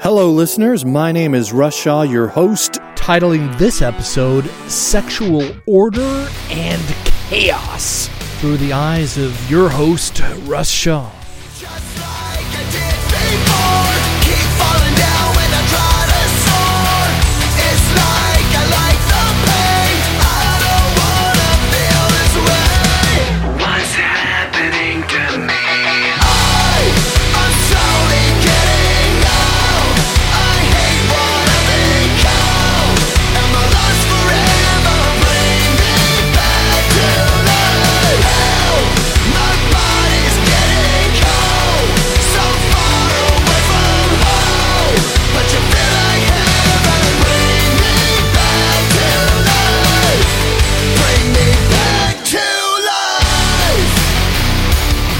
Hello, 0.00 0.30
listeners. 0.30 0.84
My 0.84 1.10
name 1.10 1.34
is 1.34 1.54
Russ 1.54 1.74
Shaw, 1.74 2.02
your 2.02 2.28
host. 2.28 2.72
Titling 2.96 3.56
this 3.56 3.80
episode 3.80 4.44
Sexual 4.68 5.48
Order 5.66 6.28
and 6.50 6.82
Chaos 7.28 8.08
through 8.38 8.58
the 8.58 8.74
eyes 8.74 9.16
of 9.16 9.50
your 9.50 9.70
host, 9.70 10.20
Russ 10.44 10.68
Shaw. 10.68 11.10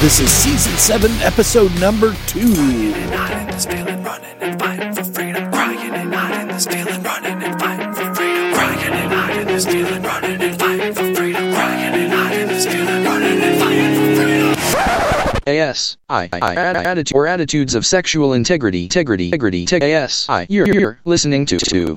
This 0.07 0.21
is 0.21 0.31
season 0.31 0.73
seven, 0.79 1.11
episode 1.23 1.75
number 1.81 2.15
two. 2.29 2.39
and 2.39 3.13
hiding 3.13 3.47
this 3.49 3.67
feeling, 3.67 4.05
running 4.05 4.37
and 4.41 4.57
fighting 4.57 4.95
for 4.95 5.03
freedom. 5.03 5.51
Crying 5.51 5.95
and 5.95 6.15
hiding 6.15 6.47
this 6.47 6.65
feeling, 6.65 7.03
running 7.03 7.43
and 7.43 7.61
fighting 7.61 7.93
for 7.93 8.15
freedom. 8.15 8.55
Crying 8.55 8.93
and 8.95 9.13
hiding 9.13 9.47
this 9.49 9.67
feeling, 9.67 10.03
running 10.05 10.43
and 10.43 10.61
fighting 10.61 10.95
for 10.95 11.13
freedom. 11.13 11.53
Crying 11.53 11.95
and 11.97 12.13
hiding 12.13 12.47
this 12.47 12.67
feeling, 12.67 13.05
running 13.05 13.43
and 13.43 13.61
fighting 13.61 13.95
for 13.97 14.23
freedom. 14.23 15.45
AS, 15.49 15.97
I, 16.09 16.29
I, 16.33 16.39
I, 16.41 16.55
attitude 16.85 17.17
or 17.17 17.27
attitudes 17.27 17.75
of 17.75 17.85
sexual 17.85 18.33
integrity, 18.33 18.85
integrity, 18.85 19.25
integrity, 19.25 19.67
teg- 19.67 19.83
AS, 19.83 20.27
I, 20.29 20.47
you're, 20.49 20.69
you're 20.69 21.01
listening 21.05 21.47
to, 21.47 21.59
to. 21.59 21.97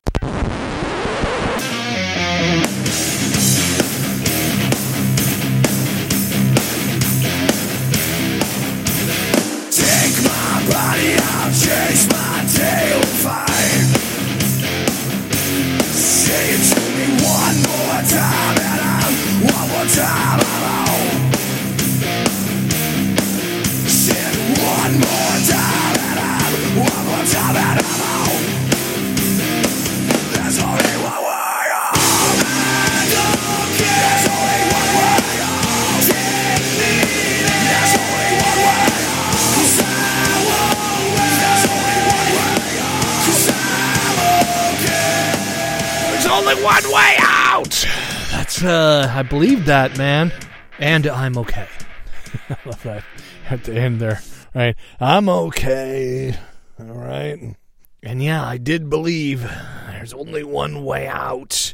I 49.20 49.22
believe 49.22 49.66
that, 49.66 49.98
man. 49.98 50.32
And 50.80 51.06
I'm 51.06 51.38
okay. 51.40 51.68
I 52.50 52.56
love 52.66 52.82
that 52.84 53.04
at 53.50 53.66
the 53.66 53.76
end 53.76 54.00
there. 54.00 54.22
Right, 54.56 54.78
I'm 54.98 55.28
okay. 55.28 56.38
All 56.80 56.86
right, 56.86 57.58
and 58.02 58.24
yeah, 58.24 58.46
I 58.46 58.56
did 58.56 58.90
believe 58.90 59.42
there's 59.88 60.14
only 60.14 60.46
one 60.46 60.86
way 60.86 61.06
out. 61.06 61.74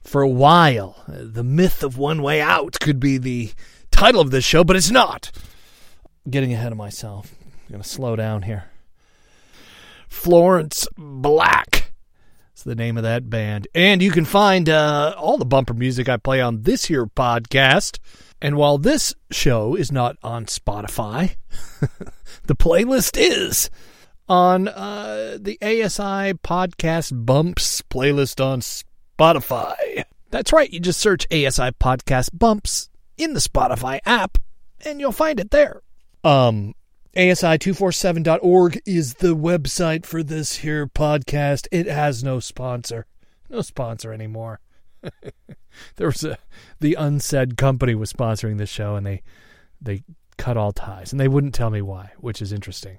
For 0.00 0.22
a 0.22 0.28
while, 0.28 1.04
the 1.06 1.44
myth 1.44 1.82
of 1.82 1.98
one 1.98 2.22
way 2.22 2.40
out 2.40 2.80
could 2.80 2.98
be 2.98 3.18
the 3.18 3.52
title 3.90 4.22
of 4.22 4.30
this 4.30 4.44
show, 4.44 4.64
but 4.64 4.74
it's 4.74 4.90
not. 4.90 5.30
Getting 6.30 6.54
ahead 6.54 6.72
of 6.72 6.78
myself. 6.78 7.34
I'm 7.66 7.72
gonna 7.72 7.84
slow 7.84 8.16
down 8.16 8.42
here. 8.42 8.70
Florence 10.08 10.88
Black. 10.96 11.91
It's 12.62 12.68
the 12.68 12.76
name 12.76 12.96
of 12.96 13.02
that 13.02 13.28
band. 13.28 13.66
And 13.74 14.00
you 14.00 14.12
can 14.12 14.24
find 14.24 14.68
uh, 14.68 15.16
all 15.18 15.36
the 15.36 15.44
bumper 15.44 15.74
music 15.74 16.08
I 16.08 16.16
play 16.16 16.40
on 16.40 16.62
this 16.62 16.84
here 16.84 17.06
podcast. 17.06 17.98
And 18.40 18.54
while 18.54 18.78
this 18.78 19.16
show 19.32 19.74
is 19.74 19.90
not 19.90 20.16
on 20.22 20.46
Spotify, 20.46 21.34
the 22.44 22.54
playlist 22.54 23.18
is 23.18 23.68
on 24.28 24.68
uh, 24.68 25.38
the 25.40 25.58
ASI 25.60 26.34
Podcast 26.34 27.26
Bumps 27.26 27.82
playlist 27.90 28.40
on 28.40 28.60
Spotify. 28.60 30.04
That's 30.30 30.52
right. 30.52 30.72
You 30.72 30.78
just 30.78 31.00
search 31.00 31.26
ASI 31.32 31.72
Podcast 31.80 32.28
Bumps 32.32 32.90
in 33.18 33.34
the 33.34 33.40
Spotify 33.40 33.98
app 34.06 34.38
and 34.86 35.00
you'll 35.00 35.10
find 35.10 35.40
it 35.40 35.50
there. 35.50 35.82
Um, 36.22 36.74
ASI247.org 37.16 38.80
is 38.86 39.14
the 39.14 39.36
website 39.36 40.06
for 40.06 40.22
this 40.22 40.56
here 40.56 40.86
podcast. 40.86 41.68
It 41.70 41.86
has 41.86 42.24
no 42.24 42.40
sponsor. 42.40 43.04
No 43.50 43.60
sponsor 43.60 44.14
anymore. 44.14 44.60
there 45.96 46.06
was 46.06 46.24
a 46.24 46.38
the 46.80 46.94
unsaid 46.94 47.58
company 47.58 47.94
was 47.94 48.10
sponsoring 48.10 48.56
the 48.56 48.64
show 48.64 48.94
and 48.94 49.04
they 49.04 49.22
they 49.78 50.04
cut 50.38 50.56
all 50.56 50.72
ties 50.72 51.12
and 51.12 51.20
they 51.20 51.28
wouldn't 51.28 51.54
tell 51.54 51.68
me 51.68 51.82
why, 51.82 52.12
which 52.16 52.40
is 52.40 52.50
interesting. 52.50 52.96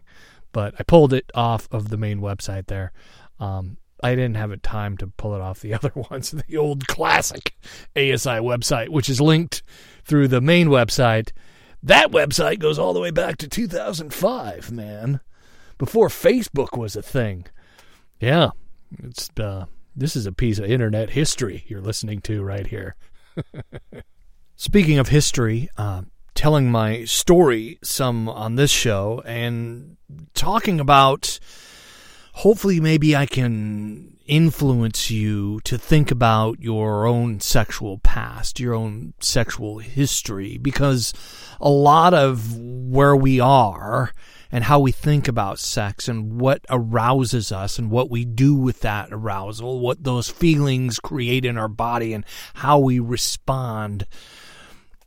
But 0.52 0.76
I 0.78 0.84
pulled 0.84 1.12
it 1.12 1.32
off 1.34 1.68
of 1.72 1.90
the 1.90 1.98
main 1.98 2.20
website 2.20 2.68
there. 2.68 2.92
Um, 3.40 3.78
I 4.04 4.14
didn't 4.14 4.36
have 4.36 4.62
time 4.62 4.96
to 4.98 5.08
pull 5.08 5.34
it 5.34 5.42
off 5.42 5.62
the 5.62 5.74
other 5.74 5.92
ones, 5.96 6.30
the 6.30 6.58
old 6.58 6.88
classic 6.88 7.56
ASI 7.96 8.40
website, 8.44 8.90
which 8.90 9.10
is 9.10 9.20
linked 9.20 9.64
through 10.06 10.28
the 10.28 10.42
main 10.42 10.68
website. 10.68 11.32
That 11.84 12.12
website 12.12 12.60
goes 12.60 12.80
all 12.80 12.94
the 12.94 13.02
way 13.02 13.12
back 13.12 13.38
to 13.38 13.48
2005, 13.48 14.72
man, 14.72 15.20
before 15.78 16.08
Facebook 16.08 16.78
was 16.78 16.96
a 16.96 17.02
thing. 17.02 17.46
Yeah, 18.22 18.52
it's 19.04 19.30
uh, 19.38 19.66
this 19.94 20.16
is 20.16 20.26
a 20.26 20.32
piece 20.32 20.60
of 20.60 20.66
internet 20.66 21.10
history 21.10 21.66
you're 21.68 21.82
listening 21.82 22.22
to 22.22 22.42
right 22.42 22.68
here. 22.68 22.96
Speaking 24.56 24.98
of 24.98 25.10
history, 25.10 25.68
uh, 25.78 26.04
telling 26.36 26.72
my 26.72 27.04
story 27.04 27.80
some 27.84 28.30
on 28.30 28.56
this 28.56 28.72
show 28.72 29.22
and 29.26 29.98
talking 30.34 30.80
about 30.80 31.38
hopefully 32.34 32.80
maybe 32.80 33.14
I 33.14 33.26
can 33.26 34.13
influence 34.26 35.12
you 35.12 35.60
to 35.62 35.78
think 35.78 36.12
about 36.12 36.60
your 36.60 37.06
own 37.06 37.40
sexual 37.40 37.98
past, 38.00 38.60
your 38.60 38.74
own 38.74 39.14
sexual 39.20 39.80
history, 39.80 40.58
because 40.58 41.14
a 41.60 41.70
lot 41.70 42.14
of 42.14 42.58
where 42.58 43.16
we 43.16 43.40
are 43.40 44.12
and 44.52 44.64
how 44.66 44.80
we 44.80 44.92
think 44.92 45.28
about 45.28 45.60
sex 45.60 46.08
and 46.08 46.40
what 46.40 46.64
arouses 46.70 47.52
us 47.52 47.80
and 47.80 47.90
what 47.90 48.10
we 48.10 48.24
do 48.24 48.54
with 48.54 48.82
that 48.82 49.10
arousal, 49.12 49.80
what 49.80 50.04
those 50.04 50.30
feelings 50.30 51.00
create 51.00 51.44
in 51.44 51.58
our 51.58 51.68
body 51.68 52.14
and 52.14 52.24
how 52.54 52.78
we 52.78 53.00
respond. 53.00 54.06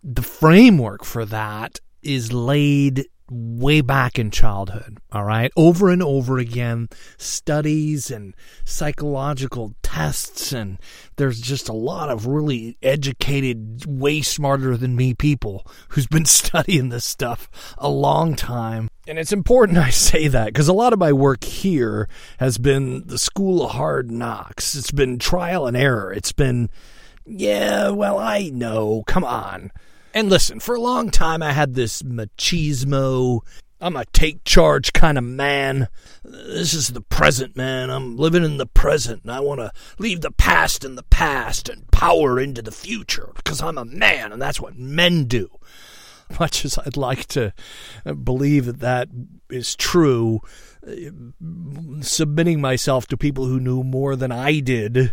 The 0.03 0.23
framework 0.23 1.05
for 1.05 1.25
that 1.25 1.81
is 2.03 2.33
laid 2.33 3.07
way 3.31 3.81
back 3.81 4.19
in 4.19 4.31
childhood, 4.31 4.99
all 5.13 5.25
right? 5.25 5.51
Over 5.57 5.91
and 5.91 6.03
over 6.03 6.39
again, 6.39 6.89
studies 7.17 8.11
and 8.11 8.35
psychological 8.65 9.75
tests, 9.83 10.53
and 10.53 10.79
there's 11.17 11.41
just 11.41 11.69
a 11.69 11.73
lot 11.73 12.09
of 12.09 12.27
really 12.27 12.77
educated, 12.83 13.85
way 13.87 14.23
smarter 14.23 14.77
than 14.77 14.97
me 14.97 15.15
people 15.15 15.67
who's 15.91 16.07
been 16.07 16.25
studying 16.27 16.89
this 16.89 17.05
stuff 17.05 17.75
a 17.79 17.89
long 17.89 18.37
time. 18.37 18.89
And 19.09 19.19
it's 19.19 19.33
important 19.33 19.79
I 19.87 19.91
say 19.91 20.29
that 20.29 20.47
because 20.47 20.69
a 20.69 20.73
lot 20.73 20.93
of 20.93 20.99
my 20.99 21.13
work 21.13 21.45
here 21.45 22.09
has 22.39 22.59
been 22.59 23.07
the 23.07 23.19
school 23.19 23.65
of 23.65 23.73
hard 23.73 24.11
knocks. 24.11 24.75
It's 24.75 24.93
been 24.93 25.19
trial 25.19 25.67
and 25.67 25.77
error. 25.77 26.13
It's 26.13 26.33
been, 26.33 26.71
yeah, 27.25 27.91
well, 27.91 28.19
I 28.19 28.51
know, 28.53 29.03
come 29.07 29.25
on. 29.25 29.73
And 30.17 30.31
listen, 30.31 30.61
for 30.61 30.75
a 30.75 30.81
long 30.81 31.11
time 31.11 31.43
I 31.43 31.53
had 31.53 31.75
this 31.75 32.03
machismo, 32.03 33.41
I'm 33.83 33.97
a 33.97 34.07
take 34.07 34.45
charge 34.45 34.95
kind 34.95 35.19
of 35.19 35.25
man. 35.25 35.89
This 36.25 36.73
is 36.73 36.89
the 36.89 37.03
present, 37.03 37.55
man. 37.55 37.91
I'm 37.91 38.17
living 38.17 38.43
in 38.43 38.57
the 38.57 38.65
present 38.65 39.25
and 39.25 39.31
I 39.31 39.41
want 39.41 39.61
to 39.61 39.73
leave 39.99 40.23
the 40.23 40.31
past 40.31 40.87
in 40.87 40.95
the 40.95 41.03
past 41.03 41.69
and 41.69 41.87
power 41.89 42.41
into 42.41 42.63
the 42.63 42.73
future 42.73 43.29
because 43.37 43.61
I'm 43.61 43.77
a 43.77 43.85
man 43.85 44.33
and 44.33 44.41
that's 44.41 44.59
what 44.59 44.79
men 44.79 45.25
do. 45.25 45.51
much 46.41 46.65
as 46.65 46.79
I'd 46.79 46.97
like 46.97 47.27
to 47.27 47.53
believe 48.25 48.65
that 48.65 48.81
that 48.81 49.09
is 49.51 49.77
true, 49.77 50.41
eh, 50.89 51.11
submitting 52.01 52.59
myself 52.63 53.07
to 53.09 53.19
people 53.19 53.45
who 53.45 53.61
knew 53.61 53.85
more 53.85 54.17
than 54.17 54.33
I 54.33 54.61
did 54.61 55.13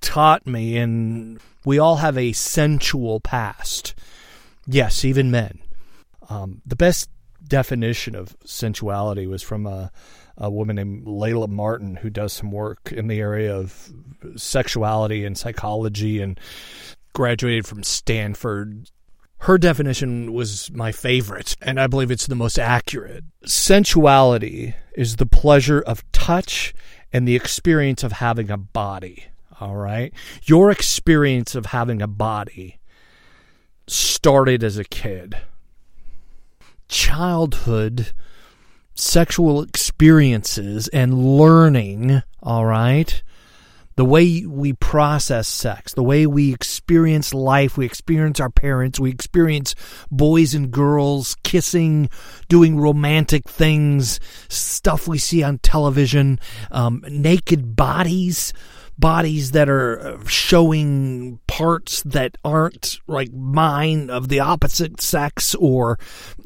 taught 0.00 0.46
me, 0.46 0.76
and 0.76 1.40
we 1.64 1.78
all 1.78 1.96
have 1.96 2.16
a 2.16 2.32
sensual 2.32 3.20
past. 3.20 3.94
Yes, 4.66 5.04
even 5.04 5.30
men. 5.30 5.60
Um, 6.28 6.62
the 6.66 6.76
best 6.76 7.08
definition 7.46 8.14
of 8.14 8.36
sensuality 8.44 9.26
was 9.26 9.42
from 9.42 9.66
a, 9.66 9.90
a 10.36 10.50
woman 10.50 10.76
named 10.76 11.06
Layla 11.06 11.48
Martin, 11.48 11.96
who 11.96 12.10
does 12.10 12.32
some 12.32 12.50
work 12.50 12.92
in 12.92 13.06
the 13.06 13.20
area 13.20 13.54
of 13.54 13.90
sexuality 14.36 15.24
and 15.24 15.38
psychology 15.38 16.20
and 16.20 16.38
graduated 17.12 17.66
from 17.66 17.82
Stanford. 17.82 18.90
Her 19.38 19.58
definition 19.58 20.32
was 20.32 20.70
my 20.72 20.92
favorite, 20.92 21.56
and 21.60 21.78
I 21.78 21.86
believe 21.86 22.10
it's 22.10 22.26
the 22.26 22.34
most 22.34 22.58
accurate. 22.58 23.24
Sensuality 23.44 24.74
is 24.96 25.16
the 25.16 25.26
pleasure 25.26 25.80
of 25.80 26.10
touch 26.12 26.74
and 27.12 27.28
the 27.28 27.36
experience 27.36 28.02
of 28.02 28.12
having 28.12 28.50
a 28.50 28.56
body. 28.56 29.26
All 29.60 29.76
right. 29.76 30.12
Your 30.44 30.70
experience 30.70 31.54
of 31.54 31.66
having 31.66 32.02
a 32.02 32.06
body 32.06 32.78
started 33.86 34.62
as 34.62 34.78
a 34.78 34.84
kid. 34.84 35.36
Childhood 36.88 38.12
sexual 38.96 39.62
experiences 39.62 40.88
and 40.88 41.36
learning, 41.36 42.22
all 42.42 42.64
right? 42.64 43.22
The 43.96 44.04
way 44.04 44.44
we 44.44 44.74
process 44.74 45.48
sex, 45.48 45.94
the 45.94 46.02
way 46.02 46.26
we 46.26 46.52
experience 46.52 47.32
life, 47.32 47.78
we 47.78 47.86
experience 47.86 48.40
our 48.40 48.50
parents, 48.50 49.00
we 49.00 49.10
experience 49.10 49.74
boys 50.10 50.54
and 50.54 50.70
girls 50.70 51.34
kissing, 51.44 52.10
doing 52.48 52.78
romantic 52.78 53.48
things, 53.48 54.20
stuff 54.48 55.08
we 55.08 55.16
see 55.16 55.42
on 55.42 55.58
television, 55.58 56.38
um, 56.70 57.04
naked 57.08 57.74
bodies, 57.74 58.52
bodies 58.98 59.52
that 59.52 59.68
are 59.68 60.18
showing 60.26 61.38
parts 61.46 62.02
that 62.02 62.38
aren't 62.44 62.98
like 63.06 63.32
mine 63.32 64.10
of 64.10 64.28
the 64.28 64.40
opposite 64.40 65.00
sex 65.00 65.54
or 65.56 65.98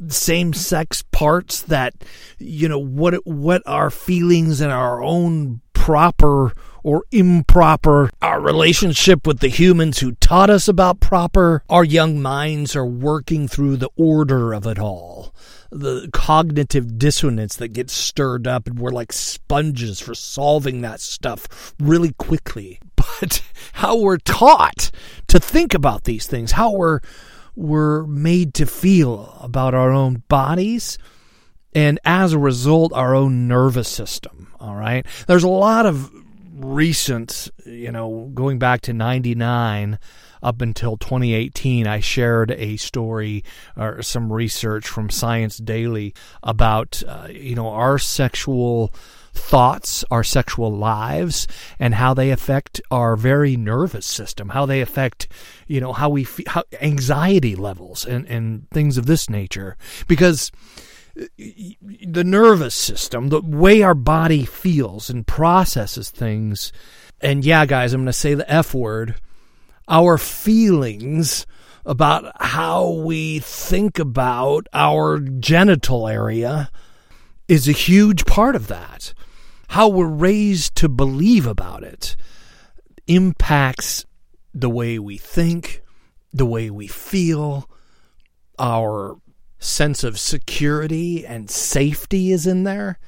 same 0.09 0.53
sex 0.53 1.03
parts 1.13 1.63
that 1.63 1.95
you 2.39 2.69
know 2.69 2.79
what 2.79 3.15
what 3.27 3.63
our 3.67 3.91
feelings 3.91 4.61
and 4.61 4.73
our 4.73 5.03
own 5.03 5.61
proper 5.73 6.53
or 6.83 7.05
improper, 7.11 8.11
our 8.23 8.41
relationship 8.41 9.27
with 9.27 9.41
the 9.41 9.49
humans 9.49 9.99
who 9.99 10.13
taught 10.13 10.51
us 10.51 10.69
about 10.69 11.01
proper, 11.01 11.63
our 11.69 11.85
young 11.85 12.21
minds 12.21 12.75
are 12.75 12.87
working 12.87 13.49
through 13.49 13.77
the 13.77 13.91
order 13.97 14.53
of 14.53 14.67
it 14.67 14.79
all 14.79 15.35
the 15.71 16.09
cognitive 16.13 16.99
dissonance 16.99 17.57
that 17.57 17.69
gets 17.69 17.93
stirred 17.93 18.47
up, 18.47 18.67
and 18.67 18.79
we're 18.79 18.91
like 18.91 19.13
sponges 19.13 20.01
for 20.01 20.15
solving 20.15 20.81
that 20.81 21.01
stuff 21.01 21.75
really 21.79 22.13
quickly. 22.13 22.81
But 23.21 23.43
how 23.73 23.99
we're 23.99 24.19
taught 24.19 24.91
to 25.29 25.41
think 25.41 25.75
about 25.75 26.05
these 26.05 26.27
things, 26.27 26.53
how 26.53 26.73
we're 26.73 27.01
we're 27.57 28.05
made 28.05 28.55
to 28.55 28.67
feel 28.67 29.37
about 29.41 29.75
our 29.75 29.91
own 29.91 30.23
bodies, 30.29 30.97
and 31.75 31.99
as 32.05 32.33
a 32.33 32.39
result, 32.39 32.93
our 32.93 33.15
own 33.15 33.49
nervous 33.49 33.89
system. 33.89 34.53
All 34.61 34.77
right, 34.77 35.05
there's 35.27 35.45
a 35.45 35.49
lot 35.49 35.87
of 35.87 36.11
recent, 36.55 37.49
you 37.65 37.91
know, 37.91 38.31
going 38.35 38.59
back 38.59 38.83
to 38.83 38.93
'99 38.93 39.99
up 40.43 40.61
until 40.61 40.97
2018, 40.97 41.87
I 41.87 42.01
shared 42.01 42.51
a 42.53 42.77
story 42.77 43.45
or 43.77 44.03
some 44.03 44.33
research 44.33 44.87
from 44.87 45.11
Science 45.11 45.59
Daily 45.59 46.15
about, 46.43 47.03
uh, 47.07 47.29
you 47.31 47.55
know, 47.55 47.69
our 47.69 47.99
sexual 47.99 48.93
thoughts, 49.33 50.05
our 50.11 50.25
sexual 50.25 50.73
lives, 50.73 51.47
and 51.79 51.95
how 51.95 52.15
they 52.15 52.31
affect 52.31 52.81
our 52.91 53.17
very 53.17 53.57
nervous 53.57 54.07
system, 54.07 54.51
how 54.51 54.67
they 54.67 54.81
affect, 54.81 55.29
you 55.67 55.81
know, 55.81 55.93
how 55.93 56.09
we 56.09 56.25
feel, 56.25 56.47
how, 56.49 56.65
anxiety 56.81 57.57
levels 57.57 58.05
and, 58.05 58.27
and 58.27 58.69
things 58.71 58.99
of 58.99 59.07
this 59.07 59.31
nature. 59.31 59.77
Because 60.09 60.51
uh, 61.21 61.25
the 61.39 62.25
nervous 62.25 62.75
system, 62.75 63.29
the 63.29 63.41
way 63.41 63.83
our 63.83 63.95
body 63.95 64.45
feels 64.45 65.11
and 65.11 65.27
processes 65.27 66.11
things, 66.11 66.73
and 67.21 67.45
yeah, 67.45 67.67
guys, 67.67 67.93
I'm 67.93 68.01
going 68.01 68.07
to 68.07 68.13
say 68.13 68.35
the 68.35 68.51
F 68.51 68.75
word 68.75 69.17
our 69.91 70.17
feelings 70.17 71.47
about 71.85 72.33
how 72.41 72.89
we 72.89 73.41
think 73.41 73.99
about 73.99 74.69
our 74.73 75.19
genital 75.19 76.07
area 76.07 76.71
is 77.49 77.69
a 77.69 77.73
huge 77.73 78.25
part 78.25 78.55
of 78.55 78.69
that. 78.69 79.13
How 79.71 79.89
we're 79.89 80.07
raised 80.07 80.77
to 80.77 80.89
believe 80.89 81.47
about 81.47 81.83
it 81.83 82.17
impacts 83.09 84.07
the 84.55 84.71
way 84.71 84.99
we 84.99 85.19
think, 85.19 85.83
the 86.33 86.47
way 86.47 86.71
we 86.71 86.87
feel, 86.87 87.69
our 88.59 89.17
sense 89.59 90.05
of 90.05 90.19
security 90.19 91.27
and 91.27 91.51
safety 91.51 92.31
is 92.31 92.47
in 92.47 92.63
there. 92.63 92.99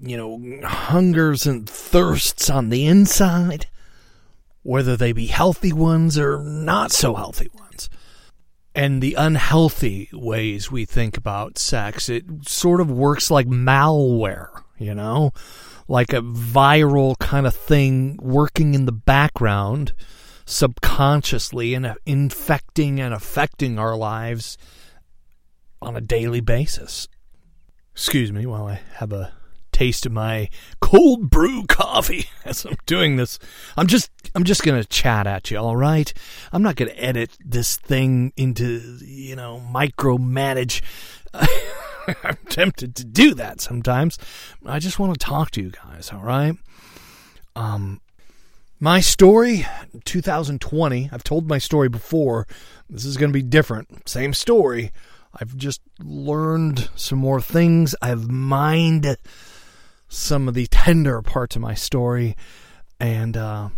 You 0.00 0.16
know, 0.16 0.66
hungers 0.66 1.46
and 1.46 1.68
thirsts 1.68 2.48
on 2.48 2.70
the 2.70 2.86
inside 2.86 3.66
whether 4.62 4.96
they 4.96 5.12
be 5.12 5.26
healthy 5.26 5.72
ones 5.72 6.18
or 6.18 6.42
not 6.42 6.92
so 6.92 7.14
healthy 7.14 7.48
ones. 7.54 7.90
And 8.74 9.02
the 9.02 9.14
unhealthy 9.14 10.08
ways 10.12 10.70
we 10.70 10.84
think 10.84 11.16
about 11.16 11.58
sex, 11.58 12.08
it 12.08 12.24
sort 12.48 12.80
of 12.80 12.90
works 12.90 13.30
like 13.30 13.46
malware, 13.46 14.48
you 14.78 14.94
know, 14.94 15.32
like 15.88 16.12
a 16.12 16.22
viral 16.22 17.18
kind 17.18 17.46
of 17.46 17.54
thing 17.54 18.18
working 18.22 18.74
in 18.74 18.86
the 18.86 18.92
background 18.92 19.92
subconsciously 20.44 21.74
and 21.74 21.86
uh, 21.86 21.94
infecting 22.06 23.00
and 23.00 23.12
affecting 23.12 23.78
our 23.78 23.96
lives 23.96 24.56
on 25.80 25.96
a 25.96 26.00
daily 26.00 26.40
basis. 26.40 27.08
Excuse 27.92 28.32
me 28.32 28.46
while 28.46 28.66
I 28.66 28.80
have 28.94 29.12
a 29.12 29.32
taste 29.82 30.06
of 30.06 30.12
my 30.12 30.48
cold 30.80 31.28
brew 31.28 31.64
coffee 31.66 32.26
as 32.44 32.64
I'm 32.64 32.76
doing 32.86 33.16
this. 33.16 33.40
I'm 33.76 33.88
just 33.88 34.12
I'm 34.32 34.44
just 34.44 34.62
going 34.62 34.80
to 34.80 34.88
chat 34.88 35.26
at 35.26 35.50
you, 35.50 35.58
all 35.58 35.74
right? 35.74 36.12
I'm 36.52 36.62
not 36.62 36.76
going 36.76 36.88
to 36.88 37.04
edit 37.04 37.36
this 37.44 37.78
thing 37.78 38.32
into, 38.36 38.98
you 39.00 39.34
know, 39.34 39.60
micromanage. 39.74 40.82
I'm 41.34 42.38
tempted 42.48 42.94
to 42.94 43.04
do 43.04 43.34
that 43.34 43.60
sometimes. 43.60 44.18
I 44.64 44.78
just 44.78 45.00
want 45.00 45.14
to 45.14 45.18
talk 45.18 45.50
to 45.52 45.60
you 45.60 45.70
guys, 45.70 46.12
all 46.12 46.22
right? 46.22 46.56
Um 47.56 48.00
my 48.78 49.00
story 49.00 49.66
2020, 50.04 51.10
I've 51.12 51.24
told 51.24 51.48
my 51.48 51.58
story 51.58 51.88
before. 51.88 52.46
This 52.88 53.04
is 53.04 53.16
going 53.16 53.30
to 53.30 53.34
be 53.34 53.42
different. 53.42 54.08
Same 54.08 54.32
story. 54.32 54.92
I've 55.40 55.56
just 55.56 55.80
learned 55.98 56.88
some 56.94 57.18
more 57.18 57.40
things. 57.40 57.94
I've 58.02 58.28
mined 58.30 59.16
some 60.12 60.46
of 60.46 60.54
the 60.54 60.66
tender 60.66 61.22
parts 61.22 61.56
of 61.56 61.62
my 61.62 61.74
story. 61.74 62.36
And 63.00 63.36
uh, 63.36 63.70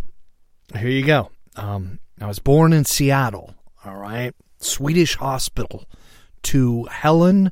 here 0.77 0.89
you 0.89 1.05
go. 1.05 1.31
Um, 1.55 1.99
I 2.19 2.27
was 2.27 2.39
born 2.39 2.73
in 2.73 2.85
Seattle, 2.85 3.55
all 3.85 3.95
right? 3.95 4.33
Swedish 4.59 5.15
hospital 5.15 5.85
to 6.43 6.83
Helen 6.85 7.51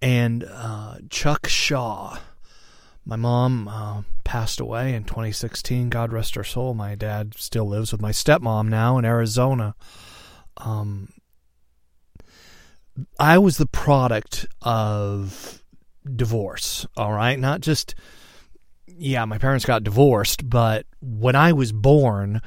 and 0.00 0.44
uh, 0.50 0.96
Chuck 1.10 1.46
Shaw. 1.46 2.18
My 3.04 3.16
mom 3.16 3.68
uh, 3.68 4.02
passed 4.24 4.58
away 4.58 4.94
in 4.94 5.04
2016. 5.04 5.90
God 5.90 6.12
rest 6.12 6.34
her 6.34 6.44
soul. 6.44 6.74
My 6.74 6.94
dad 6.94 7.34
still 7.36 7.66
lives 7.66 7.92
with 7.92 8.00
my 8.00 8.10
stepmom 8.10 8.68
now 8.68 8.98
in 8.98 9.04
Arizona. 9.04 9.74
Um, 10.56 11.10
I 13.20 13.38
was 13.38 13.58
the 13.58 13.66
product 13.66 14.46
of 14.62 15.62
divorce, 16.14 16.86
all 16.96 17.12
right? 17.12 17.38
Not 17.38 17.60
just, 17.60 17.94
yeah, 18.86 19.24
my 19.24 19.38
parents 19.38 19.64
got 19.64 19.84
divorced, 19.84 20.48
but 20.48 20.86
when 21.00 21.34
I 21.34 21.52
was 21.52 21.72
born, 21.72 22.40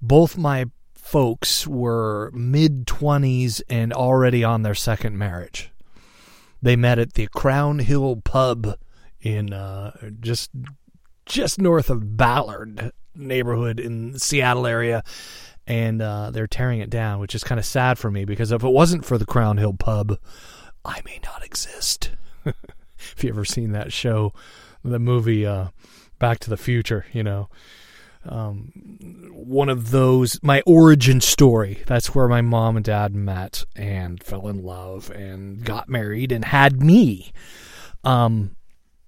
both 0.00 0.36
my 0.36 0.66
folks 0.94 1.66
were 1.66 2.30
mid 2.34 2.86
20s 2.86 3.62
and 3.68 3.92
already 3.92 4.42
on 4.42 4.62
their 4.62 4.74
second 4.74 5.16
marriage. 5.16 5.70
They 6.60 6.74
met 6.74 6.98
at 6.98 7.14
the 7.14 7.28
Crown 7.28 7.78
Hill 7.78 8.22
Pub 8.24 8.76
in 9.20 9.52
uh, 9.52 10.10
just 10.20 10.50
just 11.26 11.60
north 11.60 11.90
of 11.90 12.16
Ballard 12.16 12.92
neighborhood 13.14 13.80
in 13.80 14.12
the 14.12 14.18
Seattle 14.18 14.66
area, 14.66 15.02
and 15.66 16.00
uh, 16.00 16.30
they're 16.30 16.46
tearing 16.46 16.80
it 16.80 16.90
down, 16.90 17.18
which 17.20 17.34
is 17.34 17.44
kind 17.44 17.58
of 17.58 17.64
sad 17.64 17.98
for 17.98 18.10
me 18.10 18.24
because 18.24 18.52
if 18.52 18.62
it 18.62 18.68
wasn't 18.68 19.04
for 19.04 19.18
the 19.18 19.26
Crown 19.26 19.58
Hill 19.58 19.74
Pub, 19.74 20.18
I 20.84 21.00
may 21.04 21.20
not 21.24 21.44
exist. 21.44 22.10
if 23.16 23.24
you 23.24 23.30
ever 23.30 23.44
seen 23.44 23.72
that 23.72 23.92
show, 23.92 24.32
the 24.84 24.98
movie 24.98 25.46
uh, 25.46 25.68
Back 26.18 26.38
to 26.40 26.50
the 26.50 26.56
Future, 26.56 27.06
you 27.12 27.22
know, 27.22 27.48
um, 28.24 28.72
one 29.32 29.68
of 29.68 29.90
those 29.90 30.42
my 30.42 30.62
origin 30.66 31.20
story. 31.20 31.82
That's 31.86 32.14
where 32.14 32.28
my 32.28 32.40
mom 32.40 32.76
and 32.76 32.84
dad 32.84 33.14
met 33.14 33.64
and 33.76 34.22
fell 34.22 34.48
in 34.48 34.62
love 34.62 35.10
and 35.10 35.64
got 35.64 35.88
married 35.88 36.32
and 36.32 36.44
had 36.44 36.82
me. 36.82 37.32
Um, 38.02 38.56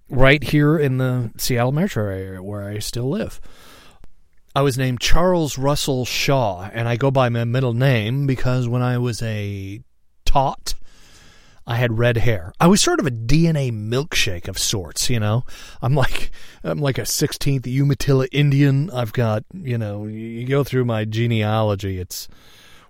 right 0.08 0.42
here 0.42 0.78
in 0.78 0.98
the 0.98 1.30
Seattle 1.36 1.72
metro 1.72 2.04
area 2.04 2.42
where 2.42 2.68
I 2.68 2.78
still 2.78 3.08
live. 3.08 3.40
I 4.54 4.62
was 4.62 4.78
named 4.78 5.00
Charles 5.00 5.58
Russell 5.58 6.04
Shaw, 6.04 6.68
and 6.72 6.88
I 6.88 6.96
go 6.96 7.10
by 7.10 7.28
my 7.28 7.44
middle 7.44 7.74
name 7.74 8.26
because 8.26 8.66
when 8.66 8.82
I 8.82 8.98
was 8.98 9.22
a 9.22 9.80
tot, 10.24 10.74
I 11.68 11.74
had 11.74 11.98
red 11.98 12.16
hair. 12.16 12.54
I 12.58 12.66
was 12.66 12.80
sort 12.80 12.98
of 12.98 13.06
a 13.06 13.10
DNA 13.10 13.70
milkshake 13.70 14.48
of 14.48 14.56
sorts, 14.56 15.10
you 15.10 15.20
know. 15.20 15.44
I'm 15.82 15.94
like 15.94 16.30
I'm 16.64 16.78
like 16.78 16.96
a 16.96 17.02
16th 17.02 17.66
Umatilla 17.66 18.26
Indian. 18.32 18.90
I've 18.90 19.12
got, 19.12 19.44
you 19.52 19.76
know, 19.76 20.06
you 20.06 20.46
go 20.46 20.64
through 20.64 20.86
my 20.86 21.04
genealogy, 21.04 21.98
it's 22.00 22.26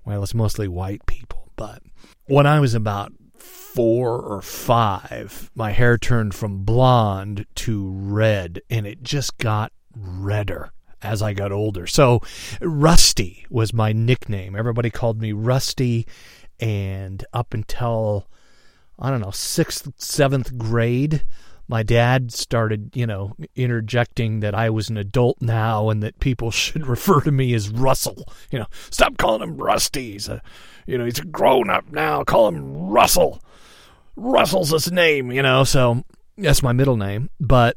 well, 0.05 0.23
it's 0.23 0.33
mostly 0.33 0.69
white 0.69 1.05
people, 1.07 1.51
but 1.57 1.83
when 2.27 2.47
I 2.47 2.61
was 2.61 2.73
about 2.73 3.13
4 3.39 4.21
or 4.21 4.41
5, 4.41 5.51
my 5.57 5.73
hair 5.73 5.99
turned 5.99 6.37
from 6.37 6.63
blonde 6.63 7.47
to 7.57 7.91
red 7.91 8.61
and 8.71 8.87
it 8.87 9.03
just 9.03 9.39
got 9.39 9.73
redder 9.97 10.71
as 11.03 11.21
I 11.21 11.33
got 11.33 11.51
older. 11.51 11.89
So 11.89 12.21
Rusty 12.61 13.45
was 13.51 13.73
my 13.73 13.93
nickname. 13.93 14.55
Everybody 14.55 14.91
called 14.91 15.21
me 15.21 15.33
Rusty 15.33 16.07
and 16.61 17.25
up 17.33 17.55
until 17.55 18.29
I 18.99 19.11
don't 19.11 19.21
know, 19.21 19.31
sixth, 19.31 19.93
seventh 19.97 20.59
grade, 20.59 21.25
my 21.69 21.83
dad 21.83 22.33
started, 22.33 22.91
you 22.95 23.07
know, 23.07 23.37
interjecting 23.55 24.41
that 24.41 24.55
I 24.55 24.71
was 24.71 24.89
an 24.89 24.97
adult 24.97 25.41
now 25.41 25.91
and 25.91 26.03
that 26.03 26.19
people 26.19 26.51
should 26.53 26.87
refer 26.87 27.21
to 27.21 27.31
me 27.31 27.55
as 27.55 27.69
Russell. 27.69 28.25
You 28.51 28.61
know, 28.61 28.67
stop 28.91 29.19
calling 29.19 29.43
him 29.43 29.59
Rusty. 29.59 30.13
He's 30.13 30.29
a, 30.29 30.43
you 30.87 30.97
know, 30.97 31.05
he's 31.05 31.19
a 31.19 31.25
grown 31.25 31.69
up 31.69 31.93
now. 31.93 32.25
Call 32.25 32.49
him 32.49 32.89
Russell. 32.89 33.43
Russell's 34.17 34.71
his 34.71 34.91
name, 34.91 35.31
you 35.31 35.43
know, 35.43 35.63
so 35.63 36.03
that's 36.37 36.63
my 36.63 36.73
middle 36.73 36.97
name. 36.97 37.31
But 37.39 37.77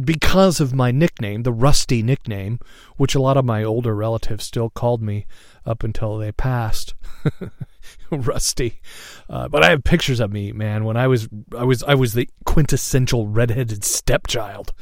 because 0.00 0.60
of 0.60 0.74
my 0.74 0.90
nickname, 0.90 1.42
the 1.42 1.52
Rusty 1.52 2.02
nickname, 2.02 2.58
which 2.96 3.14
a 3.14 3.20
lot 3.20 3.36
of 3.36 3.44
my 3.44 3.62
older 3.62 3.94
relatives 3.94 4.44
still 4.44 4.70
called 4.70 5.02
me 5.02 5.26
up 5.66 5.84
until 5.84 6.18
they 6.18 6.32
passed. 6.32 6.94
Rusty. 8.10 8.80
Uh, 9.28 9.48
but 9.48 9.62
I 9.62 9.70
have 9.70 9.84
pictures 9.84 10.20
of 10.20 10.32
me, 10.32 10.52
man, 10.52 10.84
when 10.84 10.96
I 10.96 11.06
was 11.08 11.28
I 11.56 11.64
was 11.64 11.82
I 11.82 11.94
was 11.94 12.14
the 12.14 12.28
quintessential 12.44 13.28
redheaded 13.28 13.84
stepchild. 13.84 14.72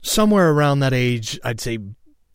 Somewhere 0.00 0.50
around 0.50 0.80
that 0.80 0.92
age, 0.92 1.38
I'd 1.44 1.60
say 1.60 1.78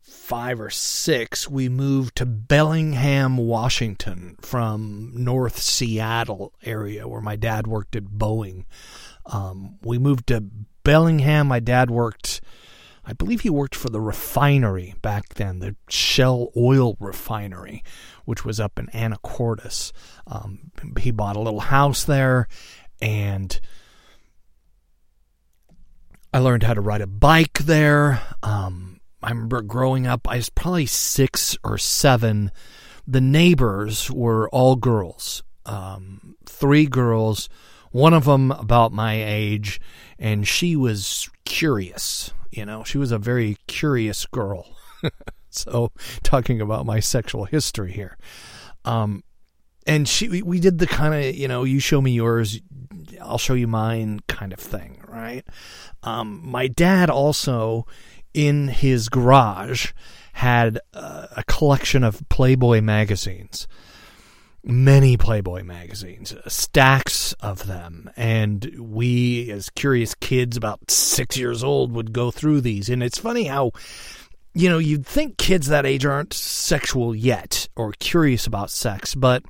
5 0.04 0.60
or 0.62 0.70
6, 0.70 1.50
we 1.50 1.70
moved 1.70 2.18
to 2.18 2.26
Bellingham, 2.26 3.38
Washington 3.38 4.38
from 4.42 5.12
North 5.14 5.60
Seattle 5.60 6.54
area 6.64 7.08
where 7.08 7.22
my 7.22 7.36
dad 7.36 7.66
worked 7.66 7.96
at 7.96 8.04
Boeing. 8.04 8.66
Um, 9.26 9.78
we 9.82 9.98
moved 9.98 10.28
to 10.28 10.46
Bellingham. 10.88 11.48
My 11.48 11.60
dad 11.60 11.92
worked, 11.92 12.40
I 13.04 13.12
believe 13.12 13.42
he 13.42 13.50
worked 13.50 13.76
for 13.76 13.90
the 13.90 14.00
refinery 14.00 14.96
back 15.02 15.34
then, 15.34 15.60
the 15.60 15.76
Shell 15.90 16.52
Oil 16.56 16.96
Refinery, 17.02 17.84
which 18.24 18.46
was 18.46 18.58
up 18.58 18.80
in 18.80 18.88
Anacortes. 18.88 19.92
Um, 20.26 20.72
he 20.98 21.12
bought 21.12 21.36
a 21.36 21.42
little 21.42 21.60
house 21.60 22.06
there, 22.06 22.48
and 23.02 23.60
I 26.34 26.40
learned 26.40 26.64
how 26.64 26.74
to 26.74 26.80
ride 26.80 27.02
a 27.02 27.08
bike 27.08 27.60
there. 27.60 28.22
Um, 28.42 29.02
I 29.22 29.32
remember 29.32 29.62
growing 29.64 30.08
up, 30.08 30.26
I 30.26 30.38
was 30.38 30.50
probably 30.50 30.86
six 30.86 31.58
or 31.66 31.78
seven. 31.78 32.50
The 33.06 33.20
neighbors 33.20 34.10
were 34.10 34.48
all 34.52 34.78
girls, 34.78 35.44
um, 35.66 36.38
three 36.46 36.86
girls, 36.86 37.50
one 37.92 38.14
of 38.14 38.26
them 38.26 38.52
about 38.52 38.92
my 38.92 39.24
age, 39.24 39.80
and 40.20 40.48
she 40.48 40.76
was 40.76 41.30
curious. 41.46 42.32
You 42.52 42.66
know, 42.66 42.84
she 42.84 42.98
was 42.98 43.12
a 43.12 43.18
very 43.18 43.58
curious 43.68 44.26
girl. 44.26 44.68
so, 45.50 45.92
talking 46.24 46.62
about 46.62 46.86
my 46.86 47.00
sexual 47.00 47.46
history 47.46 47.92
here. 47.92 48.18
Um, 48.86 49.24
and 49.86 50.08
she, 50.08 50.42
we 50.42 50.60
did 50.60 50.80
the 50.80 50.88
kind 50.88 51.14
of, 51.14 51.36
you 51.36 51.48
know, 51.48 51.64
you 51.64 51.80
show 51.80 52.02
me 52.02 52.12
yours, 52.12 52.60
I'll 53.22 53.38
show 53.38 53.54
you 53.54 53.68
mine 53.68 54.20
kind 54.28 54.52
of 54.52 54.60
thing, 54.60 55.02
right? 55.08 55.46
Um, 56.04 56.42
my 56.44 56.68
dad 56.68 57.10
also, 57.10 57.86
in 58.34 58.68
his 58.68 59.10
garage, 59.10 59.94
had 60.34 60.80
uh, 60.94 61.28
a 61.36 61.44
collection 61.46 62.04
of 62.04 62.28
Playboy 62.30 62.82
magazines 62.82 63.68
many 64.68 65.16
Playboy 65.16 65.64
magazines, 65.64 66.36
stacks 66.48 67.34
of 67.40 67.68
them. 67.68 68.10
And 68.18 68.76
we, 68.78 69.50
as 69.52 69.70
curious 69.70 70.14
kids 70.16 70.58
about 70.58 70.92
six 70.92 71.38
years 71.38 71.64
old, 71.64 71.94
would 71.94 72.12
go 72.12 72.32
through 72.32 72.62
these. 72.62 72.90
And 72.90 73.02
it's 73.02 73.18
funny 73.18 73.46
how, 73.46 73.72
you 74.54 74.70
know, 74.70 74.78
you'd 74.78 75.06
think 75.06 75.38
kids 75.38 75.68
that 75.68 75.86
age 75.86 76.06
aren't 76.06 76.34
sexual 76.34 77.16
yet 77.16 77.70
or 77.76 77.94
curious 77.94 78.46
about 78.46 78.70
sex, 78.70 79.16
but 79.16 79.44